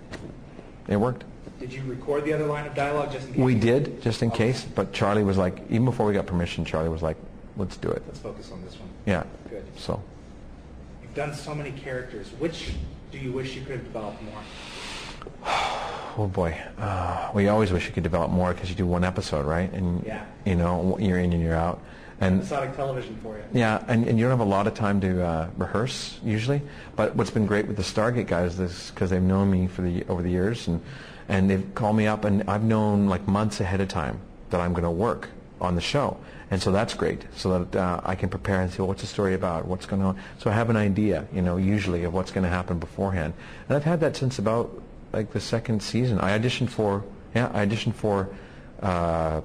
it 0.89 0.97
worked. 0.97 1.25
Did 1.59 1.73
you 1.73 1.83
record 1.85 2.25
the 2.25 2.33
other 2.33 2.47
line 2.47 2.67
of 2.67 2.75
dialogue 2.75 3.13
just 3.13 3.27
in 3.29 3.35
case? 3.35 3.43
We 3.43 3.55
did, 3.55 4.01
just 4.01 4.23
in 4.23 4.31
case, 4.31 4.65
but 4.65 4.93
Charlie 4.93 5.25
was 5.25 5.37
like, 5.37 5.59
even 5.69 5.85
before 5.85 6.07
we 6.07 6.13
got 6.13 6.27
permission, 6.27 6.65
Charlie 6.65 6.89
was 6.89 7.03
like, 7.03 7.17
let's 7.61 7.77
do 7.77 7.89
it. 7.91 8.03
Let's 8.07 8.19
focus 8.19 8.51
on 8.53 8.63
this 8.65 8.75
one. 8.79 8.89
Yeah. 9.07 9.25
Good. 9.49 9.65
So, 9.77 10.03
You've 11.03 11.15
done 11.15 11.35
so 11.35 11.55
many 11.55 11.73
characters. 11.73 12.29
Which 12.39 12.73
do 13.13 13.19
you 13.19 13.33
wish 13.33 13.55
you 13.55 13.63
could 13.63 13.77
have 13.77 13.85
developed 13.85 14.23
more? 14.23 14.43
oh 16.19 16.31
boy, 16.33 16.57
uh, 16.79 17.31
we 17.35 17.49
always 17.49 17.73
wish 17.73 17.87
you 17.87 17.93
could 17.93 18.03
develop 18.03 18.31
more 18.31 18.53
because 18.53 18.69
you 18.71 18.75
do 18.77 18.87
one 18.87 19.05
episode, 19.05 19.45
right? 19.47 19.73
And 19.73 20.05
Yeah. 20.05 20.25
you 20.45 20.55
know, 20.57 20.97
you're 20.99 21.19
in 21.19 21.33
and 21.33 21.43
you're 21.43 21.55
out. 21.57 21.81
And 22.23 22.41
Episodic 22.41 22.77
television 22.77 23.17
for 23.23 23.37
you. 23.39 23.43
yeah, 23.53 23.83
and, 23.89 24.07
and 24.07 24.19
you 24.19 24.25
don't 24.27 24.31
have 24.39 24.47
a 24.47 24.51
lot 24.51 24.67
of 24.67 24.75
time 24.75 25.01
to 25.01 25.25
uh, 25.25 25.49
rehearse 25.57 26.19
usually. 26.23 26.61
But 26.95 27.17
what's 27.17 27.31
been 27.31 27.47
great 27.47 27.67
with 27.67 27.77
the 27.77 27.83
Stargate 27.83 28.27
guys 28.27 28.61
is 28.61 28.91
because 28.95 29.09
they've 29.09 29.23
known 29.23 29.51
me 29.51 29.67
for 29.69 29.81
the 29.81 30.05
over 30.07 30.21
the 30.23 30.31
years, 30.31 30.69
and 30.69 30.83
and 31.31 31.49
they've 31.49 31.75
called 31.75 31.97
me 31.97 32.07
up, 32.07 32.25
and 32.27 32.43
I've 32.49 32.63
known 32.63 33.07
like 33.09 33.27
months 33.27 33.61
ahead 33.61 33.81
of 33.81 33.89
time 33.89 34.21
that 34.51 34.61
I'm 34.61 34.73
going 34.75 34.85
to 34.85 34.91
work 34.91 35.29
on 35.61 35.75
the 35.75 35.81
show, 35.81 36.17
and 36.51 36.61
so 36.61 36.73
that's 36.73 36.95
great. 36.95 37.25
So 37.37 37.65
that 37.65 37.77
uh, 37.77 38.01
I 38.05 38.15
can 38.15 38.29
prepare 38.29 38.61
and 38.61 38.71
say, 38.71 38.79
well, 38.79 38.89
what's 38.89 39.03
the 39.03 39.07
story 39.07 39.35
about? 39.35 39.67
What's 39.67 39.87
going 39.87 40.03
on? 40.03 40.19
So 40.39 40.51
I 40.51 40.55
have 40.55 40.71
an 40.71 40.77
idea, 40.77 41.27
you 41.33 41.43
know, 41.43 41.57
usually 41.57 42.05
of 42.05 42.15
what's 42.15 42.31
going 42.31 42.45
to 42.45 42.51
happen 42.51 42.79
beforehand, 42.79 43.35
and 43.69 43.77
I've 43.77 43.85
had 43.85 44.01
that 44.01 44.17
since 44.17 44.39
about 44.39 44.83
like 45.13 45.33
the 45.33 45.41
second 45.41 45.83
season. 45.83 46.21
I 46.21 46.39
auditioned 46.39 46.69
for 46.71 47.05
yeah, 47.35 47.51
I 47.53 47.67
auditioned 47.67 47.95
for 47.95 48.29
uh, 48.83 49.41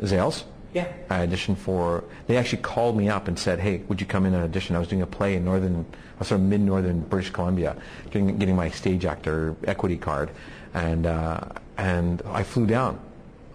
Zales. 0.00 0.44
Yeah. 0.72 0.92
I 1.08 1.26
auditioned 1.26 1.56
for. 1.56 2.04
They 2.26 2.36
actually 2.36 2.62
called 2.62 2.96
me 2.96 3.08
up 3.08 3.28
and 3.28 3.38
said, 3.38 3.58
"Hey, 3.58 3.82
would 3.88 4.00
you 4.00 4.06
come 4.06 4.26
in 4.26 4.34
and 4.34 4.44
audition?" 4.44 4.76
I 4.76 4.78
was 4.78 4.88
doing 4.88 5.02
a 5.02 5.06
play 5.06 5.36
in 5.36 5.44
northern, 5.44 5.86
uh, 6.20 6.24
sort 6.24 6.40
of 6.40 6.46
mid-northern 6.46 7.00
British 7.00 7.30
Columbia, 7.30 7.76
getting, 8.10 8.36
getting 8.38 8.56
my 8.56 8.70
stage 8.70 9.04
actor 9.04 9.56
equity 9.64 9.96
card, 9.96 10.30
and 10.74 11.06
uh, 11.06 11.40
and 11.78 12.22
I 12.26 12.42
flew 12.42 12.66
down 12.66 13.00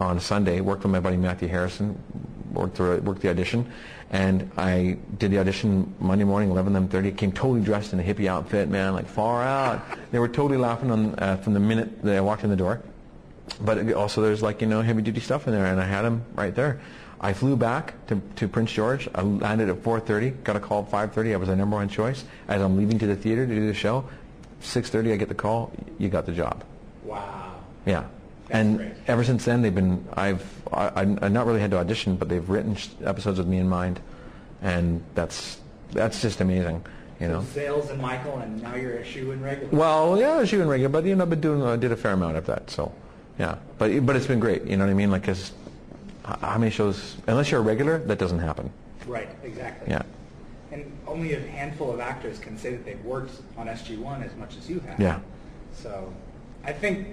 on 0.01 0.19
Sunday, 0.19 0.61
worked 0.61 0.83
with 0.83 0.91
my 0.91 0.99
buddy 0.99 1.17
Matthew 1.17 1.47
Harrison, 1.47 1.97
worked 2.51 2.77
the 2.77 3.01
worked 3.03 3.21
the 3.21 3.29
audition, 3.29 3.71
and 4.09 4.51
I 4.57 4.97
did 5.17 5.31
the 5.31 5.39
audition 5.39 5.93
Monday 5.99 6.25
morning, 6.25 6.49
11 6.49 6.87
30. 6.89 7.11
Came 7.13 7.31
totally 7.31 7.61
dressed 7.61 7.93
in 7.93 7.99
a 7.99 8.03
hippie 8.03 8.27
outfit, 8.27 8.67
man, 8.67 8.93
like 8.93 9.07
far 9.07 9.41
out. 9.41 9.81
They 10.11 10.19
were 10.19 10.27
totally 10.27 10.57
laughing 10.57 10.91
on 10.91 11.15
uh, 11.17 11.37
from 11.37 11.53
the 11.53 11.59
minute 11.59 12.03
that 12.03 12.17
I 12.17 12.21
walked 12.21 12.43
in 12.43 12.49
the 12.49 12.55
door. 12.55 12.81
But 13.61 13.93
also 13.93 14.21
there's 14.21 14.41
like, 14.41 14.61
you 14.61 14.67
know, 14.67 14.81
heavy 14.81 15.01
duty 15.01 15.19
stuff 15.19 15.47
in 15.47 15.53
there 15.53 15.65
and 15.65 15.79
I 15.79 15.85
had 15.85 16.01
them 16.01 16.23
right 16.35 16.53
there. 16.53 16.81
I 17.19 17.33
flew 17.33 17.55
back 17.55 17.93
to, 18.07 18.19
to 18.37 18.47
Prince 18.47 18.71
George. 18.71 19.07
I 19.13 19.21
landed 19.21 19.69
at 19.69 19.83
4.30, 19.83 20.43
got 20.43 20.55
a 20.55 20.59
call 20.59 20.83
at 20.83 20.91
5.30. 21.13 21.33
I 21.33 21.35
was 21.37 21.49
the 21.49 21.55
number 21.55 21.75
one 21.75 21.87
choice. 21.87 22.25
As 22.47 22.61
I'm 22.61 22.77
leaving 22.77 22.97
to 22.99 23.07
the 23.07 23.15
theater 23.15 23.45
to 23.45 23.53
do 23.53 23.67
the 23.67 23.73
show, 23.73 24.05
6.30 24.61 25.13
I 25.13 25.15
get 25.17 25.29
the 25.29 25.35
call, 25.35 25.71
you 25.99 26.09
got 26.09 26.25
the 26.25 26.31
job. 26.31 26.63
Wow. 27.03 27.55
Yeah. 27.85 28.05
And 28.51 28.77
great. 28.77 28.91
ever 29.07 29.23
since 29.23 29.45
then, 29.45 29.61
they've 29.61 29.73
been, 29.73 30.05
I've, 30.13 30.43
I, 30.73 31.01
I've 31.01 31.31
not 31.31 31.45
really 31.45 31.59
had 31.61 31.71
to 31.71 31.77
audition, 31.77 32.15
but 32.17 32.29
they've 32.29 32.47
written 32.49 32.77
episodes 33.03 33.37
with 33.39 33.47
me 33.47 33.57
in 33.57 33.69
mind. 33.69 33.99
And 34.61 35.03
that's, 35.15 35.59
that's 35.91 36.21
just 36.21 36.41
amazing, 36.41 36.83
you 37.19 37.27
know. 37.27 37.43
So 37.53 37.59
Zales 37.59 37.89
and 37.89 38.01
Michael, 38.01 38.37
and 38.39 38.61
now 38.61 38.75
you're 38.75 38.97
a 38.97 39.05
shoe 39.05 39.31
and 39.31 39.41
regular. 39.41 39.69
Well, 39.75 40.19
yeah, 40.19 40.33
I 40.33 40.37
was 40.37 40.51
doing 40.51 40.67
regular, 40.67 40.89
but 40.89 41.05
you 41.05 41.15
know, 41.15 41.23
I've 41.23 41.29
been 41.29 41.41
doing, 41.41 41.63
I 41.63 41.75
did 41.77 41.91
a 41.91 41.97
fair 41.97 42.11
amount 42.13 42.37
of 42.37 42.45
that, 42.45 42.69
so 42.69 42.93
yeah. 43.39 43.55
But 43.77 44.05
but 44.05 44.15
it's 44.15 44.27
been 44.27 44.39
great, 44.39 44.65
you 44.65 44.77
know 44.77 44.85
what 44.85 44.91
I 44.91 44.93
mean? 44.93 45.09
Like, 45.09 45.23
'cause 45.23 45.51
how 46.23 46.57
many 46.57 46.69
shows? 46.71 47.15
Unless 47.27 47.49
you're 47.51 47.59
a 47.59 47.63
regular, 47.63 47.97
that 47.99 48.19
doesn't 48.19 48.39
happen. 48.39 48.69
Right, 49.07 49.29
exactly. 49.43 49.91
Yeah. 49.91 50.03
And 50.71 50.91
only 51.07 51.33
a 51.33 51.39
handful 51.39 51.91
of 51.91 51.99
actors 51.99 52.37
can 52.39 52.57
say 52.57 52.71
that 52.71 52.85
they've 52.85 53.03
worked 53.03 53.31
on 53.57 53.67
SG-1 53.67 54.23
as 54.23 54.35
much 54.35 54.55
as 54.57 54.69
you 54.69 54.79
have. 54.81 54.99
Yeah. 54.99 55.19
So, 55.73 56.13
I 56.63 56.71
think, 56.71 57.07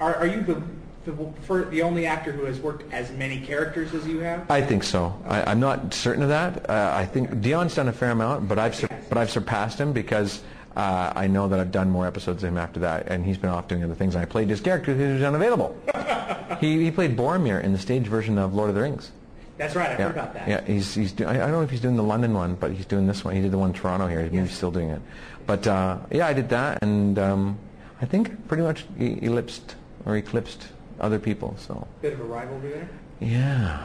are, 0.00 0.14
are 0.16 0.26
you 0.26 0.40
the, 0.42 0.62
the, 1.04 1.32
for, 1.42 1.64
the 1.66 1.82
only 1.82 2.06
actor 2.06 2.32
who 2.32 2.44
has 2.44 2.58
worked 2.60 2.92
as 2.92 3.10
many 3.12 3.40
characters 3.40 3.94
as 3.94 4.06
you 4.06 4.20
have? 4.20 4.50
I 4.50 4.60
think 4.62 4.84
so. 4.84 5.18
I, 5.26 5.42
I'm 5.50 5.60
not 5.60 5.92
certain 5.94 6.22
of 6.22 6.28
that. 6.28 6.68
Uh, 6.68 6.92
I 6.94 7.04
think 7.06 7.40
Dion's 7.40 7.74
done 7.74 7.88
a 7.88 7.92
fair 7.92 8.10
amount, 8.10 8.48
but 8.48 8.58
I've 8.58 8.74
sur- 8.74 8.88
but 9.08 9.18
I've 9.18 9.30
surpassed 9.30 9.78
him 9.80 9.92
because 9.92 10.42
uh, 10.76 11.12
I 11.16 11.26
know 11.26 11.48
that 11.48 11.58
I've 11.58 11.72
done 11.72 11.90
more 11.90 12.06
episodes 12.06 12.42
of 12.42 12.48
him 12.50 12.58
after 12.58 12.80
that, 12.80 13.08
and 13.08 13.24
he's 13.24 13.38
been 13.38 13.50
off 13.50 13.68
doing 13.68 13.82
other 13.82 13.94
things. 13.94 14.14
And 14.14 14.22
I 14.22 14.26
played 14.26 14.48
his 14.48 14.60
character 14.60 14.94
who 14.94 15.14
was 15.14 15.22
unavailable. 15.22 15.76
he, 16.60 16.84
he 16.84 16.90
played 16.90 17.16
Boromir 17.16 17.62
in 17.62 17.72
the 17.72 17.78
stage 17.78 18.06
version 18.06 18.38
of 18.38 18.54
Lord 18.54 18.68
of 18.68 18.74
the 18.74 18.82
Rings. 18.82 19.10
That's 19.56 19.74
right, 19.74 19.88
I 19.88 19.92
Yeah, 19.92 19.96
heard 20.04 20.10
about 20.12 20.34
that. 20.34 20.48
yeah. 20.48 20.60
He's 20.64 20.94
he's. 20.94 21.10
Do- 21.12 21.24
I, 21.26 21.32
I 21.32 21.36
don't 21.38 21.50
know 21.52 21.62
if 21.62 21.70
he's 21.70 21.80
doing 21.80 21.96
the 21.96 22.02
London 22.04 22.32
one, 22.32 22.54
but 22.54 22.70
he's 22.72 22.86
doing 22.86 23.08
this 23.08 23.24
one. 23.24 23.34
He 23.34 23.40
did 23.42 23.50
the 23.50 23.58
one 23.58 23.70
in 23.70 23.74
Toronto 23.74 24.06
here. 24.06 24.22
He's 24.28 24.52
still 24.52 24.70
doing 24.70 24.90
it. 24.90 25.02
But 25.46 25.66
uh, 25.66 25.98
yeah, 26.12 26.28
I 26.28 26.32
did 26.32 26.48
that, 26.50 26.80
and 26.82 27.18
um, 27.18 27.58
I 28.00 28.04
think 28.04 28.46
pretty 28.46 28.62
much 28.62 28.84
e- 29.00 29.18
ellipsed 29.22 29.74
or 30.06 30.16
eclipsed 30.16 30.68
other 31.00 31.18
people. 31.18 31.54
So. 31.58 31.86
Bit 32.02 32.14
of 32.14 32.20
a 32.20 32.24
rivalry 32.24 32.70
there? 32.70 32.88
Yeah. 33.20 33.84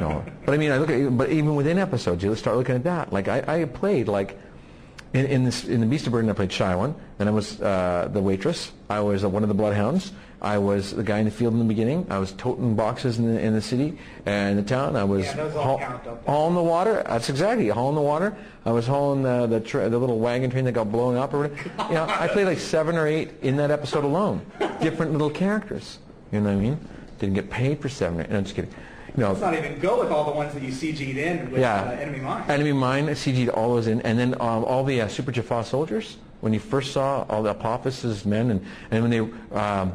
no. 0.00 0.24
But 0.44 0.54
I 0.54 0.58
mean, 0.58 0.72
I 0.72 0.78
look 0.78 0.90
at, 0.90 1.16
but 1.16 1.30
even 1.30 1.54
within 1.54 1.78
episodes, 1.78 2.22
you 2.22 2.34
start 2.36 2.56
looking 2.56 2.74
at 2.74 2.84
that. 2.84 3.12
Like 3.12 3.28
I, 3.28 3.62
I 3.62 3.64
played 3.64 4.08
like 4.08 4.38
in, 5.12 5.26
in 5.26 5.44
this 5.44 5.64
in 5.64 5.80
the 5.80 5.86
Beast 5.86 6.06
of 6.06 6.12
Burden, 6.12 6.30
I 6.30 6.32
played 6.32 6.52
Shaiwan. 6.52 6.94
and 7.18 7.28
I 7.28 7.32
was 7.32 7.60
uh, 7.60 8.08
the 8.12 8.20
waitress. 8.20 8.72
I 8.88 9.00
was 9.00 9.24
uh, 9.24 9.28
one 9.28 9.42
of 9.42 9.48
the 9.48 9.54
bloodhounds. 9.54 10.12
I 10.42 10.58
was 10.58 10.92
the 10.92 11.04
guy 11.04 11.20
in 11.20 11.24
the 11.24 11.30
field 11.30 11.52
in 11.52 11.60
the 11.60 11.64
beginning. 11.64 12.04
I 12.10 12.18
was 12.18 12.32
toting 12.32 12.74
boxes 12.74 13.18
in 13.18 13.32
the 13.32 13.40
in 13.40 13.54
the 13.54 13.62
city 13.62 13.96
and 14.26 14.58
the 14.58 14.62
town. 14.64 14.96
I 14.96 15.04
was 15.04 15.24
Yeah, 15.24 15.34
those 15.34 15.54
all 15.54 15.62
haul- 15.62 15.78
count, 15.78 16.04
don't 16.04 16.26
they? 16.26 16.32
hauling 16.32 16.54
the 16.56 16.62
water. 16.62 17.02
That's 17.06 17.28
exactly 17.28 17.68
hauling 17.68 17.94
the 17.94 18.00
water. 18.00 18.34
I 18.66 18.72
was 18.72 18.84
hauling 18.88 19.22
the 19.22 19.46
the, 19.46 19.60
tra- 19.60 19.88
the 19.88 19.98
little 19.98 20.18
wagon 20.18 20.50
train 20.50 20.64
that 20.64 20.72
got 20.72 20.90
blown 20.90 21.16
up. 21.16 21.32
Or 21.32 21.42
whatever. 21.48 21.86
you 21.88 21.94
know, 21.94 22.06
I 22.08 22.26
played 22.26 22.46
like 22.46 22.58
seven 22.58 22.96
or 22.96 23.06
eight 23.06 23.30
in 23.42 23.56
that 23.58 23.70
episode 23.70 24.02
alone. 24.02 24.44
Different 24.80 25.12
little 25.12 25.30
characters. 25.30 25.98
You 26.32 26.40
know 26.40 26.50
what 26.50 26.56
I 26.58 26.60
mean? 26.60 26.88
Didn't 27.20 27.36
get 27.36 27.48
paid 27.48 27.80
for 27.80 27.88
seven. 27.88 28.18
Or 28.18 28.22
eight. 28.24 28.30
No, 28.30 28.38
I'm 28.38 28.42
just 28.44 28.56
kidding. 28.56 28.70
You 29.16 29.22
know, 29.22 29.28
Let's 29.28 29.42
not 29.42 29.54
even 29.54 29.78
go 29.78 30.00
with 30.00 30.10
all 30.10 30.24
the 30.24 30.32
ones 30.32 30.54
that 30.54 30.62
you 30.62 30.70
CG'd 30.72 31.18
in 31.18 31.52
with 31.52 31.60
yeah. 31.60 31.82
uh, 31.82 31.90
Enemy 31.92 32.18
Mine. 32.20 32.44
Enemy 32.50 32.72
Mine, 32.72 33.06
CG'd 33.08 33.50
all 33.50 33.74
those 33.74 33.86
in. 33.86 34.00
And 34.00 34.18
then 34.18 34.34
um, 34.40 34.64
all 34.64 34.82
the 34.82 35.02
uh, 35.02 35.08
Super 35.08 35.30
Jaffa 35.30 35.62
soldiers, 35.64 36.16
when 36.40 36.52
you 36.54 36.58
first 36.58 36.92
saw 36.92 37.24
all 37.28 37.42
the 37.44 37.50
Apophis' 37.50 38.24
men, 38.24 38.50
and, 38.50 38.64
and 38.90 39.02
when 39.02 39.10
they 39.10 39.54
um, 39.56 39.92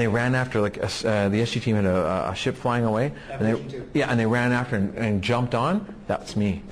they 0.00 0.08
ran 0.08 0.34
after, 0.34 0.60
like, 0.60 0.76
a 0.78 0.84
uh, 0.86 1.28
the 1.28 1.40
SG 1.40 1.62
team 1.62 1.76
had 1.76 1.84
a, 1.84 2.30
a 2.30 2.34
ship 2.34 2.56
flying 2.56 2.84
away. 2.84 3.12
And 3.30 3.40
they, 3.70 3.82
yeah, 3.98 4.10
and 4.10 4.18
they 4.18 4.26
ran 4.26 4.52
after 4.52 4.76
and, 4.76 4.94
and 4.96 5.22
jumped 5.22 5.54
on. 5.54 5.94
That's 6.06 6.36
me. 6.36 6.62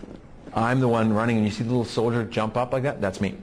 I'm 0.55 0.81
the 0.81 0.89
one 0.89 1.13
running, 1.13 1.37
and 1.37 1.47
you 1.47 1.53
see 1.53 1.63
the 1.65 1.71
little 1.71 1.85
soldier 1.85 2.25
jump 2.25 2.57
up 2.57 2.73
like 2.73 2.83
that? 2.83 3.01
That's 3.01 3.21
me. 3.21 3.37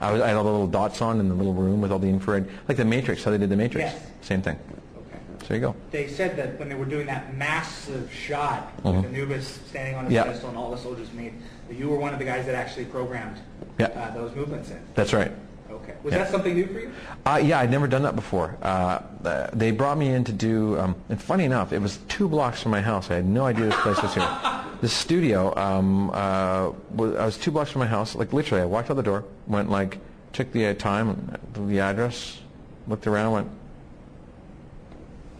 I, 0.00 0.12
was, 0.12 0.22
I 0.22 0.28
had 0.28 0.36
all 0.36 0.44
the 0.44 0.50
little 0.50 0.66
dots 0.66 1.02
on 1.02 1.20
in 1.20 1.28
the 1.28 1.34
little 1.34 1.54
room 1.54 1.80
with 1.80 1.92
all 1.92 1.98
the 1.98 2.08
infrared, 2.08 2.48
like 2.68 2.76
the 2.76 2.84
Matrix, 2.84 3.24
how 3.24 3.30
they 3.30 3.38
did 3.38 3.50
the 3.50 3.56
Matrix. 3.56 3.92
Yes. 3.92 4.06
Same 4.22 4.42
thing. 4.42 4.56
Okay. 4.96 5.18
So 5.40 5.46
there 5.48 5.56
you 5.56 5.60
go. 5.60 5.76
They 5.90 6.08
said 6.08 6.36
that 6.36 6.58
when 6.58 6.68
they 6.68 6.74
were 6.74 6.84
doing 6.84 7.06
that 7.06 7.34
massive 7.36 8.12
shot 8.12 8.76
Mhm. 8.82 8.96
with 8.96 9.04
Anubis 9.06 9.60
standing 9.68 9.94
on 9.94 10.04
his 10.04 10.14
Yeah. 10.14 10.24
pedestal 10.24 10.48
and 10.50 10.58
all 10.58 10.70
the 10.70 10.78
soldiers 10.78 11.08
made, 11.12 11.34
that 11.68 11.76
you 11.76 11.88
were 11.88 11.96
one 11.96 12.12
of 12.12 12.18
the 12.18 12.24
guys 12.24 12.46
that 12.46 12.54
actually 12.54 12.86
programmed 12.86 13.36
Yeah. 13.78 13.86
uh, 13.86 14.14
those 14.14 14.34
movements 14.34 14.70
in. 14.70 14.78
That's 14.94 15.12
right. 15.12 15.32
Okay. 15.84 15.94
Was 16.02 16.12
Yeah. 16.12 16.18
that 16.18 16.30
something 16.30 16.54
new 16.54 16.66
for 16.66 16.80
you? 16.80 16.90
Uh, 17.26 17.40
yeah, 17.42 17.60
I'd 17.60 17.70
never 17.70 17.86
done 17.86 18.02
that 18.02 18.16
before. 18.16 18.56
Uh, 18.62 18.98
uh, 19.24 19.46
they 19.52 19.70
brought 19.70 19.98
me 19.98 20.08
in 20.08 20.24
to 20.24 20.32
do, 20.32 20.78
um, 20.80 20.94
and 21.08 21.20
funny 21.20 21.44
enough, 21.44 21.72
it 21.72 21.80
was 21.80 21.98
two 22.08 22.28
blocks 22.28 22.62
from 22.62 22.72
my 22.72 22.80
house. 22.80 23.10
I 23.10 23.14
had 23.16 23.26
no 23.26 23.44
idea 23.46 23.66
this 23.66 23.80
place 23.80 24.02
was 24.02 24.14
here. 24.14 24.28
The 24.80 24.88
studio, 24.90 25.56
um, 25.56 26.10
uh, 26.10 26.70
was, 26.94 27.14
I 27.16 27.24
was 27.24 27.38
two 27.38 27.50
blocks 27.50 27.70
from 27.70 27.80
my 27.80 27.86
house. 27.86 28.14
Like 28.14 28.34
literally, 28.34 28.60
I 28.60 28.66
walked 28.66 28.90
out 28.90 28.96
the 28.96 29.02
door, 29.02 29.24
went 29.46 29.70
like, 29.70 29.96
checked 30.34 30.52
the 30.52 30.66
uh, 30.66 30.74
time, 30.74 31.38
the 31.54 31.80
address, 31.80 32.38
looked 32.86 33.06
around, 33.06 33.32
went, 33.32 33.48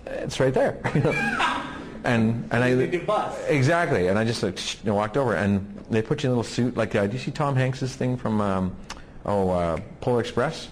it's 0.07 0.41
right 0.41 0.55
there. 0.55 0.79
and 2.05 2.49
and 2.53 2.65
I 2.65 2.69
You 2.69 2.89
could 2.89 3.07
bus. 3.07 3.37
exactly, 3.49 4.07
and 4.09 4.19
I 4.19 4.25
just 4.25 4.43
like 4.43 4.57
sh- 4.57 4.77
walked 4.85 5.19
over, 5.19 5.35
and 5.35 5.79
they 5.91 6.01
put 6.01 6.23
you 6.23 6.29
in 6.31 6.33
a 6.33 6.39
little 6.39 6.51
suit. 6.51 6.75
Like, 6.75 6.95
uh, 6.95 7.07
do 7.07 7.13
you 7.13 7.19
see 7.19 7.31
Tom 7.31 7.55
Hanks's 7.55 7.95
thing 7.95 8.17
from, 8.17 8.41
um, 8.41 8.75
oh, 9.25 9.51
uh, 9.51 9.79
Polar 10.01 10.21
Express? 10.21 10.69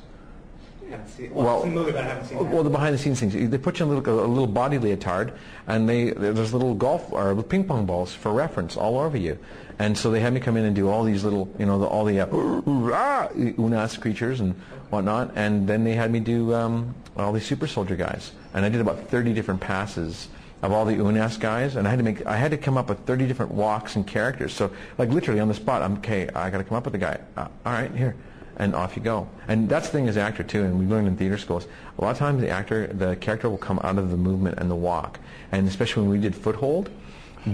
I 0.93 1.07
seen 1.07 1.27
it. 1.27 1.33
Well, 1.33 1.67
movie, 1.67 1.93
but 1.93 2.05
I 2.05 2.23
seen. 2.23 2.51
Well, 2.51 2.63
the 2.63 2.71
behind-the-scenes 2.71 3.21
things. 3.21 3.33
They 3.33 3.59
put 3.59 3.79
you 3.79 3.87
in 3.87 3.93
a 3.93 3.95
little, 3.95 4.21
a 4.21 4.27
little 4.27 4.47
body 4.47 4.79
leotard, 4.79 5.33
and 5.67 5.89
they 5.89 6.11
there's 6.11 6.53
little 6.53 6.75
golf 6.75 7.11
or 7.13 7.41
ping 7.43 7.65
pong 7.65 7.87
balls 7.87 8.13
for 8.15 8.33
reference 8.33 8.77
all 8.77 8.99
over 8.99 9.17
you. 9.17 9.39
And 9.79 9.97
so 9.97 10.11
they 10.11 10.21
had 10.21 10.33
me 10.33 10.41
come 10.41 10.57
in 10.57 10.65
and 10.65 10.77
do 10.77 10.89
all 10.89 11.03
these 11.03 11.25
little, 11.25 11.53
you 11.59 11.67
know, 11.67 11.79
the, 11.79 11.87
all 11.87 12.05
the 12.05 12.21
uh, 12.21 12.27
ah, 12.31 13.29
unas 13.35 13.99
creatures 13.99 14.41
and 14.41 14.55
whatnot. 14.91 15.33
And 15.35 15.67
then 15.67 15.83
they 15.85 15.95
had 15.95 16.13
me 16.13 16.21
do 16.21 16.55
um, 16.55 16.95
all 17.17 17.33
these 17.33 17.47
super 17.47 17.67
soldier 17.67 17.97
guys, 17.97 18.33
and 18.55 18.65
I 18.65 18.69
did 18.69 18.81
about 18.81 19.09
30 19.09 19.33
different 19.33 19.61
passes 19.61 20.29
of 20.63 20.71
all 20.71 20.85
the 20.85 20.95
unas 20.95 21.39
guys, 21.41 21.75
and 21.75 21.89
I 21.89 21.91
had 21.91 21.99
to 21.99 22.05
make 22.05 22.25
I 22.27 22.37
had 22.37 22.51
to 22.51 22.59
come 22.59 22.77
up 22.77 22.89
with 22.89 23.01
30 23.01 23.27
different 23.27 23.53
walks 23.53 23.97
and 23.97 24.07
characters. 24.07 24.53
So 24.53 24.71
like 24.99 25.09
literally 25.09 25.41
on 25.41 25.49
the 25.49 25.55
spot, 25.55 25.83
I'm 25.83 25.95
okay. 25.99 26.29
I 26.29 26.51
got 26.51 26.59
to 26.59 26.65
come 26.65 26.77
up 26.77 26.85
with 26.85 26.95
a 26.95 26.99
guy. 26.99 27.19
Uh, 27.37 27.49
all 27.65 27.73
right, 27.73 27.91
here 27.93 28.15
and 28.57 28.75
off 28.75 28.97
you 28.97 29.03
go. 29.03 29.29
And 29.49 29.69
that's 29.69 29.89
the 29.89 29.93
thing 29.93 30.09
as 30.09 30.17
an 30.17 30.23
actor 30.23 30.43
too, 30.43 30.65
and 30.65 30.79
we 30.79 30.87
learned 30.87 31.09
in 31.09 31.17
theater 31.17 31.39
schools. 31.39 31.67
A 31.99 32.03
lot 32.03 32.11
of 32.11 32.19
times 32.19 32.41
the 32.41 32.51
actor, 32.51 32.87
the 32.87 33.17
character 33.17 33.49
will 33.49 33.59
come 33.59 33.81
out 33.83 33.99
of 33.99 34.11
the 34.11 34.17
movement 34.17 34.59
and 34.59 34.71
the 34.71 34.77
walk, 34.77 35.19
and 35.51 35.67
especially 35.69 36.03
when 36.03 36.11
we 36.11 36.19
did 36.19 36.35
Foothold, 36.35 36.91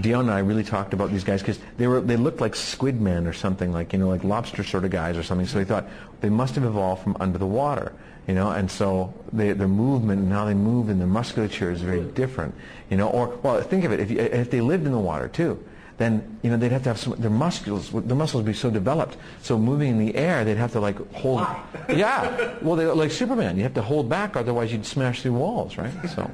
Dion 0.01 0.21
and 0.21 0.31
I 0.31 0.39
really 0.39 0.63
talked 0.63 0.93
about 0.93 1.09
these 1.09 1.23
guys 1.23 1.41
because 1.41 1.59
they 1.77 1.87
were 1.87 1.99
they 1.99 2.15
looked 2.15 2.41
like 2.41 2.55
squid 2.55 3.01
men 3.01 3.25
or 3.25 3.33
something 3.33 3.71
like 3.71 3.91
you 3.91 3.97
know 3.97 4.07
like 4.07 4.23
lobster 4.23 4.63
sort 4.63 4.85
of 4.85 4.91
guys 4.91 5.17
or 5.17 5.23
something. 5.23 5.47
So 5.47 5.57
we 5.57 5.65
thought 5.65 5.87
they 6.21 6.29
must 6.29 6.53
have 6.55 6.63
evolved 6.63 7.01
from 7.01 7.17
under 7.19 7.39
the 7.39 7.47
water, 7.47 7.93
you 8.27 8.35
know. 8.35 8.51
And 8.51 8.69
so 8.69 9.11
they, 9.33 9.51
their 9.53 9.67
movement 9.67 10.21
and 10.21 10.31
how 10.31 10.45
they 10.45 10.53
move 10.53 10.89
and 10.89 10.99
their 10.99 11.07
musculature 11.07 11.71
is 11.71 11.81
very 11.81 12.03
different, 12.03 12.53
you 12.91 12.97
know. 12.97 13.09
Or 13.09 13.39
well, 13.41 13.59
think 13.61 13.83
of 13.83 13.91
it 13.91 13.99
if 13.99 14.11
you, 14.11 14.19
if 14.19 14.51
they 14.51 14.61
lived 14.61 14.85
in 14.85 14.91
the 14.91 14.99
water 14.99 15.27
too 15.27 15.63
then 15.99 16.39
you 16.41 16.49
know 16.49 16.57
they'd 16.57 16.71
have 16.71 16.83
to 16.83 16.89
have 16.89 16.97
some 16.97 17.13
their 17.19 17.29
muscles 17.29 17.91
their 17.91 18.15
muscles 18.15 18.43
be 18.43 18.53
so 18.53 18.71
developed 18.71 19.17
so 19.43 19.59
moving 19.59 19.89
in 19.89 19.99
the 19.99 20.15
air 20.15 20.43
they'd 20.43 20.57
have 20.57 20.71
to 20.71 20.79
like 20.79 20.97
hold 21.13 21.45
yeah. 21.89 22.55
Well 22.61 22.75
they 22.75 22.85
like 22.87 23.11
superman 23.11 23.57
you 23.57 23.63
have 23.63 23.75
to 23.75 23.81
hold 23.83 24.09
back 24.09 24.35
otherwise 24.35 24.71
you'd 24.71 24.85
smash 24.85 25.21
through 25.21 25.33
walls 25.33 25.77
right? 25.77 25.93
So 26.09 26.27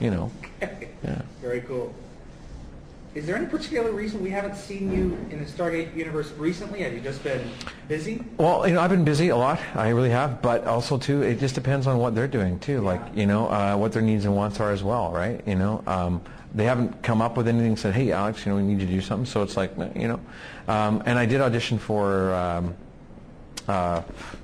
you 0.00 0.10
know. 0.10 0.30
Yeah. 1.04 1.22
Very 1.40 1.60
cool. 1.60 1.94
Is 3.16 3.24
there 3.24 3.34
any 3.34 3.46
particular 3.46 3.92
reason 3.92 4.22
we 4.22 4.28
haven't 4.28 4.56
seen 4.56 4.92
you 4.92 5.16
in 5.30 5.42
the 5.42 5.50
Stargate 5.50 5.96
universe 5.96 6.32
recently? 6.32 6.82
Have 6.82 6.92
you 6.92 7.00
just 7.00 7.24
been 7.24 7.50
busy? 7.88 8.22
well 8.36 8.66
you 8.66 8.74
know 8.74 8.80
i've 8.80 8.90
been 8.90 9.04
busy 9.04 9.28
a 9.28 9.36
lot 9.36 9.60
i 9.76 9.88
really 9.90 10.10
have 10.10 10.42
but 10.42 10.66
also 10.66 10.98
too 10.98 11.22
it 11.22 11.38
just 11.38 11.54
depends 11.54 11.86
on 11.86 11.98
what 11.98 12.16
they're 12.16 12.26
doing 12.26 12.58
too 12.58 12.80
like 12.80 13.00
you 13.14 13.26
know 13.26 13.46
uh, 13.46 13.76
what 13.76 13.92
their 13.92 14.02
needs 14.02 14.24
and 14.24 14.34
wants 14.34 14.58
are 14.58 14.72
as 14.72 14.82
well 14.82 15.12
right 15.12 15.40
you 15.46 15.54
know 15.54 15.82
um, 15.86 16.20
they 16.52 16.64
haven't 16.64 17.00
come 17.02 17.22
up 17.22 17.36
with 17.36 17.46
anything 17.46 17.76
said 17.76 17.94
hey 17.94 18.10
alex 18.10 18.44
you 18.44 18.50
know 18.50 18.56
we 18.56 18.62
need 18.64 18.80
you 18.80 18.86
to 18.86 18.92
do 18.92 19.00
something 19.00 19.24
so 19.24 19.40
it's 19.40 19.56
like 19.56 19.72
you 19.94 20.08
know 20.08 20.20
um, 20.66 21.00
and 21.06 21.16
i 21.16 21.24
did 21.24 21.40
audition 21.40 21.78
for 21.78 22.34
um, 22.34 22.74
uh, 23.68 24.02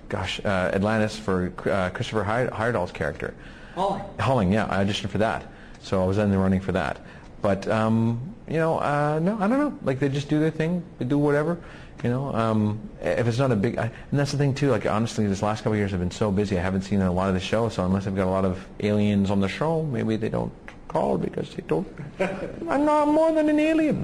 gosh, 0.09 0.41
uh, 0.45 0.71
Atlantis 0.75 1.17
for 1.17 1.52
uh, 1.71 1.91
Christopher 1.91 2.25
Heyerdahl's 2.25 2.91
character. 2.91 3.35
Holly. 3.76 4.02
Halling, 4.19 4.52
yeah, 4.52 4.67
I 4.69 4.85
auditioned 4.85 5.11
for 5.11 5.19
that. 5.19 5.47
So 5.81 6.02
I 6.02 6.07
was 6.07 6.19
in 6.19 6.29
the 6.31 6.38
running 6.38 6.61
for 6.61 6.73
that. 6.73 6.99
But, 7.43 7.67
um, 7.69 8.35
you 8.49 8.57
know, 8.57 8.79
uh, 8.79 9.19
no, 9.21 9.37
I 9.39 9.49
don't 9.49 9.59
know. 9.59 9.79
Like, 9.83 9.99
they 9.99 10.09
just 10.09 10.29
do 10.29 10.39
their 10.39 10.51
thing. 10.51 10.83
They 10.99 11.05
do 11.05 11.19
whatever. 11.19 11.59
You 12.05 12.11
know, 12.11 12.35
um, 12.35 12.81
if 13.01 13.27
it's 13.27 13.39
not 13.39 13.51
a 13.53 13.57
big... 13.57 13.79
I, 13.79 13.91
and 14.11 14.19
that's 14.19 14.33
the 14.33 14.39
thing, 14.39 14.55
too. 14.55 14.71
Like, 14.71 14.87
honestly, 14.87 15.27
this 15.27 15.43
last 15.43 15.61
couple 15.61 15.73
of 15.73 15.79
years 15.79 15.93
I've 15.93 16.01
been 16.01 16.11
so 16.11 16.31
busy, 16.31 16.57
I 16.59 16.63
haven't 16.63 16.83
seen 16.83 17.01
a 17.01 17.13
lot 17.13 17.29
of 17.29 17.35
the 17.35 17.41
show. 17.41 17.69
So 17.69 17.85
unless 17.85 18.07
I've 18.07 18.17
got 18.17 18.27
a 18.27 18.31
lot 18.31 18.45
of 18.45 18.65
aliens 18.81 19.31
on 19.31 19.41
the 19.41 19.49
show, 19.49 19.83
maybe 19.83 20.17
they 20.17 20.29
don't 20.29 20.53
call 20.89 21.19
because 21.19 21.53
they 21.55 21.63
don't... 21.67 21.87
I'm 22.21 22.85
not 22.85 23.09
more 23.09 23.33
than 23.33 23.49
an 23.49 23.59
alien. 23.59 24.03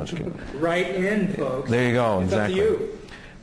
Right 0.54 0.95
in, 0.95 1.33
folks. 1.35 1.71
There 1.71 1.88
you 1.88 1.95
go, 1.95 2.21
It's 2.21 2.33
exactly. 2.33 2.88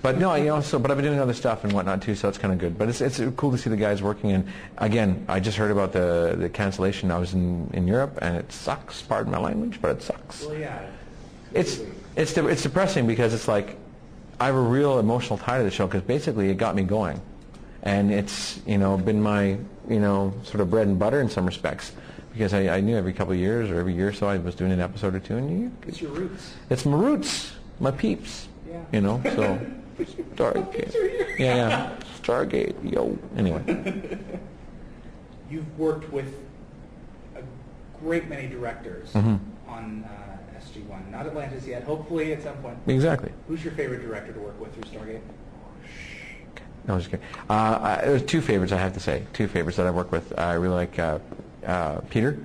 Up 0.05 0.15
to 0.15 0.19
you. 0.19 0.25
But 0.25 0.29
no, 0.29 0.35
you 0.35 0.45
know, 0.45 0.62
so 0.62 0.79
but 0.79 0.91
I've 0.91 0.97
been 0.97 1.05
doing 1.05 1.19
other 1.19 1.33
stuff 1.33 1.63
and 1.63 1.74
whatnot 1.74 2.01
too, 2.01 2.15
so 2.15 2.29
it's 2.29 2.38
kind 2.38 2.53
of 2.53 2.59
good. 2.59 2.77
But 2.77 2.89
it's 2.89 3.01
it's 3.01 3.21
cool 3.35 3.51
to 3.51 3.57
see 3.57 3.69
the 3.69 3.77
guys 3.77 4.01
working. 4.01 4.31
And 4.31 4.47
again, 4.77 5.25
I 5.27 5.39
just 5.39 5.57
heard 5.57 5.71
about 5.71 5.91
the 5.91 6.35
the 6.38 6.50
cancellation. 6.50 7.12
I 7.12 7.17
was 7.17 7.33
in 7.33 7.69
in 7.74 7.88
Europe, 7.88 8.19
and 8.21 8.35
it 8.38 8.51
sucks. 8.51 9.01
Pardon 9.01 9.31
my 9.31 9.39
language, 9.39 9.79
but 9.81 9.91
it 9.91 10.01
sucks. 10.01 10.43
Well, 10.45 10.57
yeah. 10.57 10.85
It's 11.53 11.81
it's 12.15 12.33
de- 12.33 12.47
it's 12.47 12.63
depressing 12.63 13.07
because 13.07 13.33
it's 13.33 13.47
like 13.47 13.77
I 14.39 14.47
have 14.47 14.55
a 14.55 14.59
real 14.62 15.00
emotional 15.00 15.38
tie 15.38 15.57
to 15.59 15.63
the 15.63 15.71
show 15.71 15.88
because 15.88 16.01
basically 16.01 16.50
it 16.50 16.57
got 16.57 16.75
me 16.75 16.83
going, 16.83 17.21
and 17.83 18.12
it's 18.12 18.59
you 18.65 18.77
know 18.77 18.97
been 18.97 19.21
my 19.21 19.57
you 19.88 20.00
know 20.00 20.33
sort 20.43 20.59
of 20.59 20.69
bread 20.69 20.88
and 20.88 21.00
butter 21.00 21.21
in 21.21 21.29
some 21.29 21.45
respects 21.45 21.93
because 22.33 22.53
I, 22.53 22.67
I 22.77 22.81
knew 22.81 22.97
every 22.97 23.13
couple 23.13 23.31
of 23.33 23.39
years 23.39 23.71
or 23.71 23.79
every 23.79 23.93
year 23.93 24.09
or 24.09 24.13
so 24.13 24.27
I 24.27 24.38
was 24.38 24.55
doing 24.55 24.74
an 24.74 24.81
episode 24.81 25.15
or 25.15 25.19
two, 25.19 25.38
and 25.38 25.50
you, 25.50 25.71
It's 25.88 26.01
your 26.01 26.12
roots. 26.12 26.53
it's 26.69 26.85
my 26.85 26.97
roots, 26.97 27.53
my 27.79 27.91
peeps. 27.91 28.50
Yeah. 28.67 28.83
You 28.91 29.00
know, 29.00 29.21
so 29.24 29.57
Stargate. 30.04 30.94
Yeah, 31.40 31.56
yeah. 31.56 31.96
Stargate, 32.22 32.75
yo. 32.92 33.18
Anyway. 33.38 34.18
You've 35.50 35.80
worked 35.80 36.12
with 36.12 36.34
a 37.36 37.42
great 38.00 38.28
many 38.28 38.48
directors 38.48 39.12
Mhm. 39.14 39.40
on 39.68 40.04
uh, 40.06 40.60
SG1. 40.60 41.12
Not 41.12 41.28
Atlantis 41.28 41.66
yet. 41.68 41.84
Hopefully, 41.84 42.34
at 42.34 42.44
some 42.44 42.56
point. 42.58 42.78
Exactly. 42.88 43.32
Who's 43.48 43.64
your 43.64 43.74
favorite 43.74 44.02
director 44.02 44.34
to 44.34 44.40
work 44.40 44.60
with 44.60 44.74
through 44.74 44.84
Stargate? 45.00 45.22
No, 46.88 46.94
I'm 46.96 47.00
just 47.00 47.10
kidding. 47.12 47.25
Uh, 47.50 47.80
I, 47.82 48.02
there's 48.06 48.24
two 48.24 48.42
favorites 48.42 48.72
I 48.72 48.78
have 48.78 48.94
to 48.94 49.00
say. 49.00 49.24
Two 49.34 49.48
favorites 49.48 49.78
that 49.78 49.88
I 49.88 49.92
work 49.92 50.12
with. 50.12 50.38
I 50.38 50.54
really 50.54 50.75
like 50.75 51.00
uh, 51.00 51.20
uh, 51.66 52.00
Peter 52.10 52.38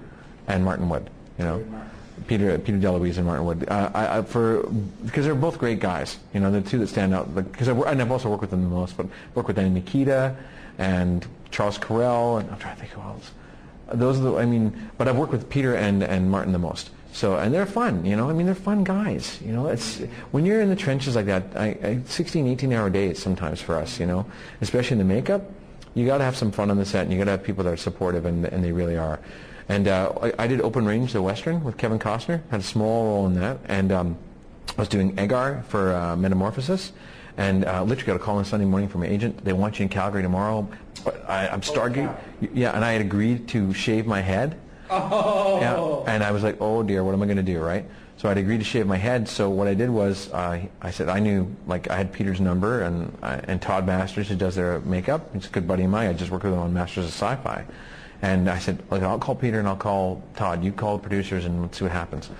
and 0.46 0.64
Martin 0.64 0.88
Wood. 0.88 1.10
You 1.38 1.44
know, 1.44 1.58
Martin. 1.70 1.90
Peter 2.26 2.58
Peter 2.58 2.78
DeLuise 2.78 3.16
and 3.16 3.26
Martin 3.26 3.44
Wood. 3.44 3.68
Uh, 3.68 3.90
I, 3.94 4.18
I, 4.18 4.22
for 4.22 4.62
because 5.04 5.24
they're 5.24 5.34
both 5.34 5.58
great 5.58 5.80
guys. 5.80 6.18
You 6.34 6.40
know, 6.40 6.50
the 6.50 6.60
two 6.60 6.78
that 6.78 6.88
stand 6.88 7.14
out. 7.14 7.34
Because 7.34 7.68
I, 7.68 7.72
and 7.72 8.00
I've 8.00 8.10
also 8.10 8.28
worked 8.28 8.42
with 8.42 8.50
them 8.50 8.62
the 8.62 8.68
most. 8.68 8.96
But 8.96 9.06
worked 9.34 9.48
with 9.48 9.58
Andy 9.58 9.80
Mikita 9.80 10.36
and 10.78 11.26
Charles 11.50 11.78
Correll, 11.78 12.40
and 12.40 12.50
I'm 12.50 12.58
trying 12.58 12.76
to 12.76 12.80
think 12.80 12.92
who 12.92 13.00
else. 13.00 13.30
Those 13.92 14.18
are 14.18 14.22
the. 14.22 14.36
I 14.36 14.46
mean, 14.46 14.90
but 14.98 15.08
I've 15.08 15.16
worked 15.16 15.32
with 15.32 15.48
Peter 15.48 15.74
and 15.74 16.02
and 16.02 16.30
Martin 16.30 16.52
the 16.52 16.58
most. 16.58 16.90
So 17.12 17.36
and 17.36 17.52
they're 17.52 17.66
fun. 17.66 18.04
You 18.04 18.16
know, 18.16 18.30
I 18.30 18.32
mean, 18.32 18.46
they're 18.46 18.54
fun 18.54 18.84
guys. 18.84 19.40
You 19.42 19.52
know, 19.52 19.68
it's 19.68 19.98
when 20.30 20.46
you're 20.46 20.60
in 20.60 20.68
the 20.68 20.76
trenches 20.76 21.16
like 21.16 21.26
that. 21.26 21.44
I, 21.56 21.66
I 21.82 22.00
16, 22.04 22.46
18 22.46 22.72
hour 22.72 22.88
days 22.88 23.20
sometimes 23.20 23.60
for 23.60 23.76
us. 23.76 23.98
You 23.98 24.06
know, 24.06 24.26
especially 24.60 24.94
in 24.94 24.98
the 24.98 25.12
makeup. 25.12 25.42
You 25.94 26.06
got 26.06 26.18
to 26.18 26.24
have 26.24 26.36
some 26.36 26.52
fun 26.52 26.70
on 26.70 26.76
the 26.76 26.86
set, 26.86 27.02
and 27.02 27.12
you 27.12 27.18
got 27.18 27.24
to 27.24 27.32
have 27.32 27.42
people 27.42 27.64
that 27.64 27.72
are 27.72 27.76
supportive, 27.76 28.24
and 28.26 28.44
and 28.44 28.64
they 28.64 28.72
really 28.72 28.96
are. 28.96 29.18
And 29.70 29.86
uh, 29.86 30.12
I, 30.20 30.32
I 30.36 30.46
did 30.48 30.60
Open 30.62 30.84
Range, 30.84 31.12
the 31.12 31.22
Western, 31.22 31.62
with 31.62 31.76
Kevin 31.76 32.00
Costner. 32.00 32.42
Had 32.50 32.58
a 32.58 32.64
small 32.64 33.04
role 33.04 33.26
in 33.28 33.34
that, 33.36 33.58
and 33.66 33.92
um, 33.92 34.18
I 34.76 34.80
was 34.80 34.88
doing 34.88 35.14
Egar 35.14 35.64
for 35.66 35.94
uh, 35.94 36.16
Metamorphosis, 36.16 36.90
and 37.36 37.64
uh, 37.64 37.84
literally 37.84 38.06
got 38.06 38.16
a 38.16 38.18
call 38.18 38.38
on 38.38 38.44
Sunday 38.44 38.66
morning 38.66 38.88
from 38.88 39.02
my 39.02 39.06
agent. 39.06 39.44
They 39.44 39.52
want 39.52 39.78
you 39.78 39.84
in 39.84 39.88
Calgary 39.88 40.22
tomorrow. 40.22 40.68
But 41.04 41.24
I, 41.30 41.46
I'm 41.46 41.60
Stargate. 41.60 42.06
cow. 42.06 42.48
yeah, 42.52 42.72
and 42.72 42.84
I 42.84 42.90
had 42.92 43.00
agreed 43.00 43.46
to 43.48 43.72
shave 43.72 44.06
my 44.06 44.20
head. 44.20 44.58
Oh, 44.90 45.60
Yeah, 45.60 46.12
and 46.12 46.24
I 46.24 46.32
was 46.32 46.42
like, 46.42 46.56
oh 46.60 46.82
dear, 46.82 47.04
what 47.04 47.14
am 47.14 47.22
I 47.22 47.26
going 47.26 47.36
to 47.36 47.42
do, 47.44 47.60
right? 47.60 47.86
So 48.16 48.28
I'd 48.28 48.38
agreed 48.38 48.58
to 48.58 48.64
shave 48.64 48.88
my 48.88 48.96
head. 48.96 49.28
So 49.28 49.48
what 49.50 49.68
I 49.68 49.74
did 49.74 49.88
was, 49.88 50.32
uh, 50.32 50.66
I 50.82 50.90
said 50.90 51.08
I 51.08 51.20
knew, 51.20 51.48
like, 51.68 51.88
I 51.88 51.96
had 51.96 52.12
Peter's 52.12 52.40
number 52.40 52.82
and 52.82 53.16
uh, 53.22 53.40
and 53.44 53.62
Todd 53.62 53.86
Masters, 53.86 54.28
who 54.28 54.34
does 54.34 54.56
their 54.56 54.80
makeup. 54.80 55.32
He's 55.32 55.46
a 55.46 55.50
good 55.50 55.68
buddy 55.68 55.84
of 55.84 55.90
mine. 55.90 56.08
I 56.08 56.12
just 56.12 56.32
worked 56.32 56.44
with 56.44 56.54
him 56.54 56.58
on 56.58 56.74
Masters 56.74 57.04
of 57.04 57.12
Sci-Fi, 57.12 57.64
and 58.22 58.50
I 58.50 58.58
said, 58.58 58.82
like, 58.90 59.02
I'll 59.02 59.18
call 59.18 59.34
Peter 59.34 59.58
and 59.58 59.68
I'll 59.68 59.76
call 59.76 60.22
Todd. 60.36 60.62
You 60.62 60.72
call 60.72 60.98
the 60.98 61.02
producers 61.02 61.44
and 61.44 61.62
let's 61.62 61.78
see 61.78 61.84
what 61.84 61.92
happens. 61.92 62.30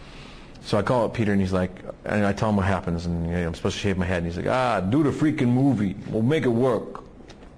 So 0.62 0.76
I 0.76 0.82
call 0.82 1.06
up 1.06 1.14
Peter 1.14 1.32
and 1.32 1.40
he's 1.40 1.52
like, 1.52 1.70
and 2.04 2.26
I 2.26 2.32
tell 2.32 2.50
him 2.50 2.56
what 2.56 2.66
happens, 2.66 3.06
and 3.06 3.26
you 3.26 3.32
know, 3.32 3.46
I'm 3.46 3.54
supposed 3.54 3.76
to 3.76 3.80
shave 3.80 3.96
my 3.96 4.04
head, 4.04 4.18
and 4.18 4.26
he's 4.26 4.36
like, 4.36 4.46
ah, 4.46 4.80
do 4.80 5.02
the 5.02 5.10
freaking 5.10 5.48
movie. 5.48 5.96
We'll 6.08 6.22
make 6.22 6.44
it 6.44 6.48
work. 6.48 7.02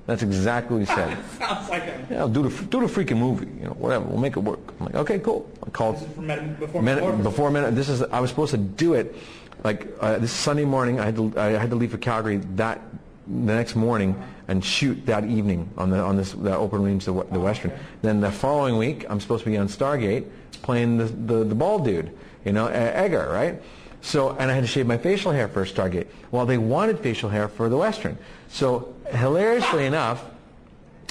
That's 0.06 0.22
exactly 0.22 0.78
what 0.78 0.88
he 0.88 0.94
said. 0.94 1.18
sounds 1.38 1.68
like 1.68 1.84
a. 1.84 2.06
Yeah, 2.10 2.28
do 2.30 2.48
the 2.48 2.64
do 2.66 2.80
the 2.80 2.86
freaking 2.86 3.18
movie. 3.18 3.46
You 3.58 3.66
know, 3.66 3.70
whatever. 3.70 4.04
We'll 4.04 4.20
make 4.20 4.36
it 4.36 4.40
work. 4.40 4.60
I'm 4.80 4.86
like, 4.86 4.94
okay, 4.96 5.18
cool. 5.20 5.48
I 5.64 5.70
called 5.70 5.96
This 5.96 6.08
is 6.08 6.14
from 6.14 6.26
before 6.54 6.82
minute, 6.82 7.22
before 7.22 7.48
a 7.48 7.52
minute. 7.52 7.74
This 7.74 7.88
is 7.88 8.02
I 8.02 8.18
was 8.20 8.30
supposed 8.30 8.50
to 8.50 8.58
do 8.58 8.94
it 8.94 9.14
like 9.62 9.86
uh, 10.00 10.18
this 10.18 10.32
Sunday 10.32 10.64
morning. 10.64 10.98
I 10.98 11.04
had 11.04 11.16
to 11.16 11.32
I 11.36 11.50
had 11.50 11.70
to 11.70 11.76
leave 11.76 11.92
for 11.92 11.98
Calgary 11.98 12.38
that 12.56 12.80
the 13.26 13.54
next 13.54 13.76
morning 13.76 14.20
and 14.48 14.64
shoot 14.64 15.06
that 15.06 15.24
evening 15.24 15.70
on 15.76 15.90
the 15.90 15.98
on 15.98 16.16
this 16.16 16.32
the 16.32 16.56
open 16.56 16.82
range 16.82 17.04
the, 17.04 17.12
the 17.12 17.40
Western. 17.40 17.72
Then 18.02 18.20
the 18.20 18.30
following 18.30 18.76
week 18.76 19.06
I'm 19.08 19.20
supposed 19.20 19.44
to 19.44 19.50
be 19.50 19.56
on 19.56 19.68
Stargate 19.68 20.26
playing 20.62 20.98
the 20.98 21.04
the, 21.04 21.44
the 21.44 21.54
bald 21.54 21.84
dude, 21.84 22.16
you 22.44 22.52
know, 22.52 22.66
Edgar, 22.66 23.30
right? 23.30 23.62
So 24.00 24.30
and 24.30 24.50
I 24.50 24.54
had 24.54 24.62
to 24.62 24.66
shave 24.66 24.86
my 24.86 24.98
facial 24.98 25.32
hair 25.32 25.48
for 25.48 25.64
Stargate. 25.64 26.06
Well, 26.30 26.46
they 26.46 26.58
wanted 26.58 26.98
facial 26.98 27.30
hair 27.30 27.48
for 27.48 27.68
the 27.68 27.76
Western. 27.76 28.18
So 28.48 28.94
hilariously 29.10 29.86
enough. 29.86 30.24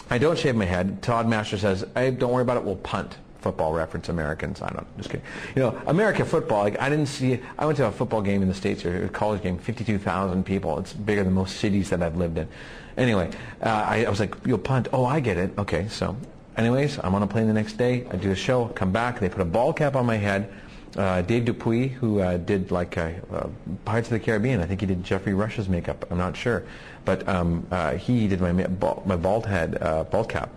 I 0.10 0.18
don't 0.18 0.38
shave 0.38 0.56
my 0.56 0.66
head. 0.66 1.02
Todd 1.02 1.26
Master 1.26 1.58
says, 1.58 1.86
hey, 1.96 2.12
don't 2.12 2.34
worry 2.34 2.42
about 2.42 2.58
it. 2.58 2.64
We'll 2.66 2.76
punt. 2.76 3.16
Football 3.42 3.74
reference, 3.74 4.08
Americans. 4.08 4.62
I 4.62 4.70
don't. 4.70 4.98
Just 4.98 5.10
kidding. 5.10 5.26
You 5.56 5.64
know, 5.64 5.82
American 5.88 6.26
football, 6.26 6.60
like, 6.64 6.80
I 6.80 6.90
didn't 6.90 7.08
see, 7.08 7.40
I 7.58 7.66
went 7.66 7.78
to 7.78 7.88
a 7.88 7.92
football 7.92 8.22
game 8.22 8.44
in 8.44 8.48
the 8.48 8.54
States, 8.54 8.86
or 8.86 9.06
a 9.06 9.10
college 9.10 9.42
game, 9.42 9.58
52,000 9.58 10.46
people. 10.46 10.78
It's 10.78 10.94
bigger 10.94 11.24
than 11.24 11.34
most 11.34 11.58
cities 11.58 11.90
that 11.90 12.04
I've 12.04 12.16
lived 12.16 12.38
in. 12.38 12.48
Anyway, 12.98 13.32
uh, 13.64 13.70
I, 13.70 14.06
I 14.06 14.10
was 14.10 14.20
like, 14.20 14.36
you'll 14.46 14.60
punt. 14.60 14.90
Oh, 14.94 15.06
I 15.06 15.20
get 15.22 15.38
it. 15.38 15.58
Okay, 15.58 15.88
so 15.88 16.16
anyways, 16.56 17.00
I'm 17.04 17.16
on 17.16 17.24
a 17.24 17.28
plane 17.28 17.48
the 17.48 17.54
next 17.54 17.74
day. 17.74 18.06
I 18.12 18.16
do 18.16 18.30
a 18.30 18.36
show, 18.36 18.68
come 18.68 18.92
back. 18.92 19.20
They 19.20 19.30
put 19.30 19.42
a 19.42 19.46
ball 19.46 19.74
cap 19.74 19.96
on 19.96 20.06
my 20.06 20.18
head. 20.18 20.54
Uh, 20.96 21.22
Dave 21.22 21.46
Dupuis, 21.46 21.94
who 21.94 22.20
uh, 22.20 22.38
did 22.38 22.70
like 22.70 22.94
Pirates 22.94 24.08
of 24.08 24.10
the 24.10 24.20
Caribbean, 24.20 24.60
I 24.60 24.66
think 24.66 24.82
he 24.82 24.86
did 24.86 25.04
Geoffrey 25.04 25.34
Rush's 25.34 25.70
makeup. 25.70 26.06
I'm 26.12 26.18
not 26.18 26.36
sure, 26.36 26.64
but 27.06 27.28
um, 27.30 27.66
uh, 27.72 27.94
he 27.94 28.28
did 28.28 28.42
my 28.42 28.52
ma- 28.52 28.68
bald, 28.68 29.08
my 29.08 29.16
bald 29.16 29.46
head, 29.46 29.78
uh, 29.82 30.04
bald 30.04 30.28
cap. 30.30 30.50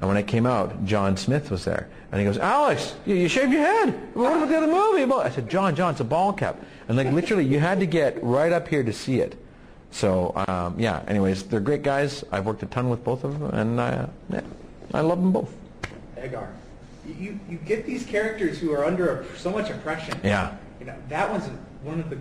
And 0.00 0.08
when 0.08 0.16
I 0.16 0.22
came 0.22 0.46
out, 0.46 0.84
John 0.84 1.16
Smith 1.16 1.50
was 1.50 1.64
there, 1.64 1.88
and 2.12 2.20
he 2.20 2.26
goes, 2.26 2.38
"Alex, 2.38 2.94
you, 3.04 3.14
you 3.16 3.28
shaved 3.28 3.52
your 3.52 3.62
head. 3.62 4.14
What 4.14 4.36
about 4.36 4.48
the 4.48 4.56
other 4.56 4.66
movie?" 4.66 5.12
I 5.12 5.30
said, 5.30 5.50
"John, 5.50 5.74
John, 5.74 5.92
it's 5.92 6.00
a 6.00 6.04
bald 6.04 6.38
cap." 6.38 6.56
And 6.88 6.96
like 6.96 7.12
literally, 7.12 7.44
you 7.44 7.58
had 7.58 7.80
to 7.80 7.86
get 7.86 8.22
right 8.22 8.52
up 8.52 8.68
here 8.68 8.82
to 8.82 8.92
see 8.92 9.20
it. 9.20 9.36
So 9.90 10.32
um, 10.48 10.78
yeah. 10.78 11.02
Anyways, 11.08 11.44
they're 11.44 11.60
great 11.60 11.82
guys. 11.82 12.24
I've 12.30 12.46
worked 12.46 12.62
a 12.62 12.66
ton 12.66 12.90
with 12.90 13.02
both 13.02 13.24
of 13.24 13.38
them, 13.38 13.50
and 13.50 13.80
uh, 13.80 14.06
yeah, 14.30 14.40
I 14.94 15.00
love 15.00 15.20
them 15.20 15.32
both. 15.32 15.52
You, 17.06 17.14
you, 17.18 17.40
you 17.48 17.56
get 17.58 17.86
these 17.86 18.04
characters 18.04 18.58
who 18.58 18.72
are 18.72 18.84
under 18.84 19.20
a, 19.20 19.38
so 19.38 19.50
much 19.50 19.70
oppression. 19.70 20.18
Yeah. 20.22 20.56
You 20.78 20.86
know, 20.86 20.96
that 21.08 21.30
one's 21.30 21.48
one 21.82 22.00
of 22.00 22.10
the 22.10 22.18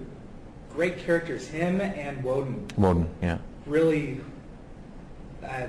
great 0.73 0.97
characters. 0.99 1.47
Him 1.47 1.81
and 1.81 2.23
Woden 2.23 2.67
Woden, 2.77 3.09
yeah. 3.21 3.37
really, 3.65 4.21
uh, 5.43 5.67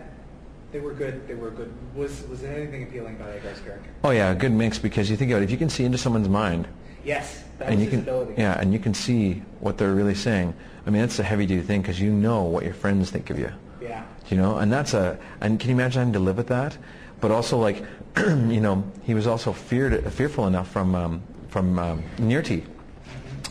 they 0.73 0.81
were 0.81 0.93
good. 0.93 1.27
They 1.27 1.35
were 1.35 1.51
good. 1.51 1.73
Was 1.95 2.27
was 2.29 2.41
there 2.41 2.55
anything 2.55 2.83
appealing 2.83 3.17
about 3.17 3.35
Egar's 3.37 3.61
character? 3.61 3.89
Oh 4.05 4.11
yeah, 4.11 4.31
a 4.31 4.35
good 4.35 4.53
mix 4.53 4.79
because 4.79 5.11
you 5.11 5.17
think 5.17 5.31
about 5.31 5.43
it, 5.43 5.45
if 5.45 5.51
you 5.51 5.57
can 5.57 5.71
see 5.71 5.85
into 5.85 5.99
someone's 5.99 6.29
mind, 6.29 6.69
Yes, 7.05 7.45
and 7.61 7.81
you 7.81 7.89
can 7.89 8.01
ability. 8.01 8.35
yeah, 8.37 8.59
and 8.61 8.73
you 8.73 8.79
can 8.79 8.93
see 8.95 9.43
what 9.61 9.79
they're 9.79 9.95
really 9.95 10.15
saying. 10.15 10.55
I 10.87 10.91
mean, 10.91 11.01
that's 11.03 11.19
a 11.19 11.23
heavy 11.23 11.47
duty 11.47 11.63
thing 11.63 11.83
because 11.83 12.01
you 12.01 12.11
know 12.13 12.43
what 12.43 12.65
your 12.65 12.75
friends 12.75 13.11
think 13.11 13.31
of 13.31 13.39
you. 13.39 13.53
Yeah. 13.81 14.05
You 14.29 14.37
know, 14.37 14.59
and 14.59 14.71
that's 14.73 14.95
a 14.95 15.19
and 15.41 15.59
can 15.59 15.71
you 15.71 15.77
imagine 15.77 16.01
having 16.01 16.13
to 16.15 16.19
live 16.21 16.37
with 16.37 16.49
that? 16.49 16.77
But 17.21 17.31
also 17.31 17.59
like, 17.59 17.85
you 18.17 18.61
know, 18.61 18.85
he 19.03 19.15
was 19.15 19.27
also 19.27 19.53
feared 19.53 20.13
fearful 20.13 20.47
enough 20.47 20.69
from 20.71 20.95
um, 20.95 21.23
from 21.49 21.79
um, 21.79 22.03
Nirrti 22.19 22.65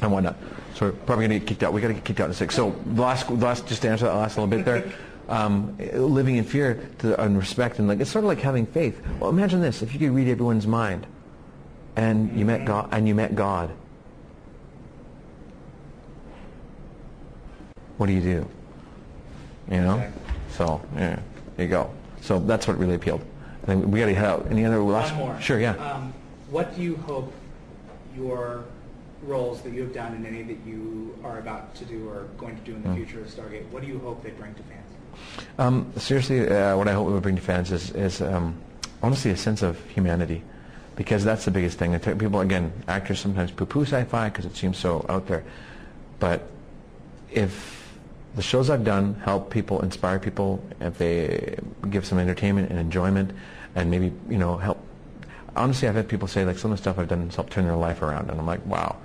and 0.02 0.12
whatnot. 0.12 0.38
So 0.76 0.86
we're 0.88 0.92
probably 0.92 1.28
going 1.28 1.40
to 1.40 1.46
get 1.46 1.48
kicked 1.48 1.64
out. 1.64 1.74
We 1.74 1.82
got 1.82 1.88
to 1.88 1.96
get 1.96 2.06
kicked 2.06 2.20
out 2.20 2.28
in 2.28 2.36
six. 2.36 2.54
So 2.54 2.76
last, 2.94 3.28
last, 3.32 3.66
just 3.66 3.82
to 3.82 3.90
answer 3.90 4.06
that 4.06 4.14
last 4.14 4.38
little 4.38 4.48
bit 4.48 4.64
there, 4.64 4.94
um, 5.28 5.78
living 5.94 6.38
in 6.38 6.44
fear 6.44 6.90
to, 7.00 7.22
and 7.22 7.38
respect 7.38 7.80
and 7.80 7.88
like 7.88 8.00
it's 8.00 8.10
sort 8.10 8.24
of 8.24 8.28
like 8.30 8.40
having 8.40 8.66
faith. 8.66 9.02
Well, 9.20 9.30
imagine 9.30 9.62
this: 9.62 9.82
if 9.82 9.94
you 9.94 10.00
could 10.00 10.12
read 10.12 10.28
everyone's 10.28 10.68
mind, 10.68 11.06
and 11.96 12.38
you 12.38 12.46
met 12.46 12.66
God, 12.66 12.90
and 12.92 13.08
you 13.08 13.16
met 13.16 13.36
God, 13.36 13.72
what 17.98 18.08
do 18.08 18.14
you 18.14 18.22
do? 18.22 18.48
You 19.70 19.82
know. 19.82 20.12
So 20.52 20.82
yeah, 20.96 21.20
there 21.56 21.66
you 21.66 21.72
go. 21.72 21.92
So 22.22 22.40
that's 22.40 22.68
what 22.68 22.78
really 22.78 22.96
appealed. 22.96 23.22
I 23.64 23.68
think 23.68 23.86
we 23.86 24.00
got 24.00 24.06
to 24.06 24.16
head 24.16 24.26
out. 24.26 24.48
Any 24.50 24.66
other 24.66 24.80
last? 24.82 25.12
One 25.16 25.20
more. 25.34 25.42
Sure. 25.42 25.60
Yeah. 25.60 25.76
Um, 25.76 26.14
what 26.50 26.76
do 26.76 26.82
you 26.82 26.96
hope 26.96 27.34
your 28.16 28.64
roles 29.24 29.62
that 29.62 29.74
you 29.74 29.82
have 29.82 29.94
done 29.94 30.14
and 30.14 30.26
any 30.26 30.44
that 30.44 30.58
you 30.66 31.18
are 31.24 31.40
about 31.40 31.76
to 31.76 31.86
do 31.86 32.08
or 32.08 32.24
going 32.38 32.56
to 32.56 32.62
do 32.62 32.76
in 32.76 32.84
the 32.84 32.90
Mm. 32.90 32.96
future 32.96 33.20
of 33.20 33.28
Stargate, 33.28 33.68
what 33.72 33.82
do 33.82 33.88
you 33.88 34.00
hope 34.00 34.24
they 34.24 34.30
bring 34.30 34.54
to 34.54 34.64
fans? 34.64 34.87
Um, 35.58 35.92
seriously, 35.98 36.48
uh, 36.48 36.78
what 36.78 36.88
I 36.88 36.94
hope 36.94 37.08
we 37.08 37.20
bring 37.20 37.36
to 37.36 37.42
fans 37.42 37.72
is, 37.72 37.92
is 37.92 38.22
um, 38.22 38.56
honestly 39.02 39.32
a 39.32 39.38
sense 39.38 39.62
of 39.62 39.84
humanity, 39.90 40.44
because 40.96 41.24
that's 41.24 41.46
the 41.46 41.52
biggest 41.52 41.78
thing. 41.78 41.98
People 42.00 42.42
again, 42.42 42.72
actors 42.88 43.20
sometimes 43.20 43.52
poo-poo 43.52 43.84
sci-fi 43.84 44.30
because 44.30 44.46
it 44.46 44.56
seems 44.56 44.78
so 44.78 45.06
out 45.10 45.28
there, 45.28 45.44
but 46.20 46.48
if 47.32 47.78
the 48.36 48.42
shows 48.42 48.70
I've 48.70 48.84
done 48.84 49.16
help 49.16 49.50
people, 49.50 49.82
inspire 49.82 50.20
people, 50.20 50.64
if 50.80 50.98
they 50.98 51.58
give 51.90 52.06
some 52.06 52.20
entertainment 52.20 52.70
and 52.70 52.80
enjoyment, 52.80 53.32
and 53.76 53.90
maybe 53.90 54.14
you 54.30 54.38
know 54.38 54.58
help. 54.58 54.80
Honestly, 55.56 55.88
I've 55.88 55.96
had 55.96 56.08
people 56.08 56.28
say 56.28 56.46
like 56.46 56.58
some 56.60 56.72
of 56.72 56.78
the 56.78 56.82
stuff 56.82 57.00
I've 57.00 57.08
done 57.08 57.26
has 57.26 57.36
helped 57.36 57.52
turn 57.52 57.66
their 57.66 57.76
life 57.76 58.04
around, 58.04 58.30
and 58.30 58.40
I'm 58.40 58.46
like, 58.46 58.64
wow. 58.66 58.96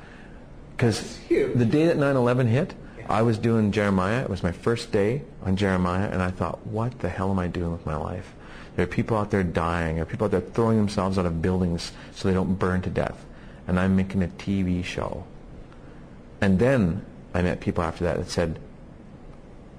Because 0.77 1.19
the 1.29 1.65
day 1.65 1.87
that 1.87 1.97
9/11 1.97 2.49
hit. 2.49 2.75
I 3.09 3.23
was 3.23 3.39
doing 3.39 3.73
Jeremiah. 3.73 4.23
It 4.23 4.31
was 4.31 4.43
my 4.43 4.53
first 4.53 4.93
day 4.93 5.23
on 5.43 5.57
Jeremiah, 5.57 6.09
and 6.09 6.23
I 6.23 6.31
thought, 6.31 6.67
what 6.67 6.99
the 7.01 7.09
hell 7.09 7.31
am 7.31 7.39
I 7.39 7.49
doing 7.49 7.73
with 7.73 7.87
my 7.87 7.97
life? 7.97 8.35
There 8.77 8.85
are 8.85 8.89
people 8.89 9.17
out 9.17 9.31
there 9.31 9.43
dying. 9.43 9.97
There 9.97 10.03
are 10.03 10.07
people 10.07 10.25
out 10.25 10.31
there 10.31 10.41
throwing 10.41 10.79
themselves 10.79 11.19
out 11.19 11.27
of 11.27 11.43
buildings 11.43 11.93
so 12.15 12.29
they 12.29 12.35
don't 12.35 12.55
burn 12.55 12.83
to 12.83 12.91
death, 12.91 13.25
and 13.67 13.79
I'm 13.79 13.97
making 13.97 14.23
a 14.23 14.29
TV 14.29 14.85
show. 14.85 15.25
And 16.41 16.59
then 16.59 17.05
I 17.35 17.43
met 17.43 17.61
people 17.61 17.85
after 17.85 18.05
that 18.05 18.19
that 18.19 18.31
said 18.31 18.59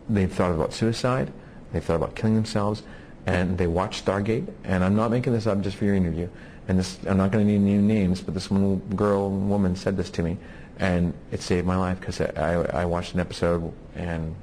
they've 0.09 0.31
thought 0.31 0.51
about 0.51 0.73
suicide, 0.73 1.31
they've 1.71 1.83
thought 1.83 1.95
about 1.95 2.15
killing 2.15 2.35
themselves, 2.35 2.83
and 3.25 3.57
they 3.57 3.67
watched 3.67 4.05
Stargate. 4.05 4.47
And 4.63 4.83
I'm 4.83 4.95
not 4.95 5.11
making 5.11 5.33
this 5.33 5.47
up 5.47 5.61
just 5.61 5.77
for 5.77 5.85
your 5.85 5.95
interview. 5.95 6.29
And 6.67 6.79
this, 6.79 6.97
I'm 7.05 7.17
not 7.17 7.31
going 7.31 7.45
to 7.45 7.59
name 7.59 7.87
names, 7.87 8.21
but 8.21 8.33
this 8.33 8.49
one 8.49 8.79
girl, 8.95 9.29
woman 9.29 9.75
said 9.75 9.97
this 9.97 10.09
to 10.11 10.23
me, 10.23 10.37
and 10.79 11.13
it 11.31 11.41
saved 11.41 11.65
my 11.65 11.77
life 11.77 11.99
because 11.99 12.19
I, 12.21 12.81
I 12.81 12.85
watched 12.85 13.13
an 13.13 13.19
episode 13.19 13.71
and 13.95 14.35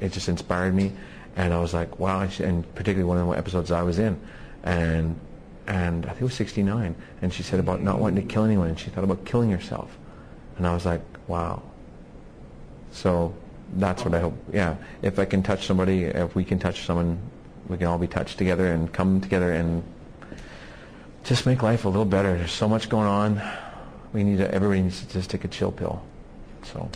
it 0.00 0.12
just 0.12 0.28
inspired 0.28 0.74
me. 0.74 0.92
And 1.36 1.54
I 1.54 1.60
was 1.60 1.72
like, 1.72 1.98
wow, 1.98 2.28
and 2.40 2.74
particularly 2.74 3.04
one 3.04 3.18
of 3.18 3.26
the 3.26 3.38
episodes 3.38 3.70
I 3.70 3.82
was 3.82 3.98
in. 3.98 4.20
And 4.62 5.18
and 5.66 6.04
I 6.06 6.08
think 6.08 6.22
it 6.22 6.24
was 6.24 6.34
69, 6.34 6.96
and 7.22 7.32
she 7.32 7.44
said 7.44 7.60
about 7.60 7.80
not 7.80 8.00
wanting 8.00 8.26
to 8.26 8.32
kill 8.32 8.42
anyone, 8.44 8.68
and 8.68 8.78
she 8.78 8.90
thought 8.90 9.04
about 9.04 9.24
killing 9.24 9.52
herself. 9.52 9.96
And 10.56 10.66
I 10.66 10.74
was 10.74 10.84
like, 10.84 11.00
wow. 11.28 11.62
So 12.90 13.32
that's 13.76 14.04
what 14.04 14.12
I 14.12 14.18
hope. 14.18 14.34
Yeah, 14.52 14.76
if 15.00 15.20
I 15.20 15.26
can 15.26 15.44
touch 15.44 15.66
somebody, 15.66 16.04
if 16.06 16.34
we 16.34 16.44
can 16.44 16.58
touch 16.58 16.84
someone, 16.86 17.20
we 17.68 17.76
can 17.76 17.86
all 17.86 17.98
be 17.98 18.08
touched 18.08 18.36
together 18.36 18.72
and 18.72 18.92
come 18.92 19.20
together 19.20 19.52
and 19.52 19.84
just 21.22 21.46
make 21.46 21.62
life 21.62 21.84
a 21.84 21.88
little 21.88 22.04
better. 22.04 22.36
There's 22.36 22.50
so 22.50 22.68
much 22.68 22.88
going 22.88 23.06
on. 23.06 23.40
We 24.12 24.24
need 24.24 24.40
everybody 24.40 24.82
needs 24.82 25.00
to 25.00 25.12
just 25.12 25.30
take 25.30 25.44
a 25.44 25.48
chill 25.48 25.72
pill. 25.72 26.02
So. 26.64 26.90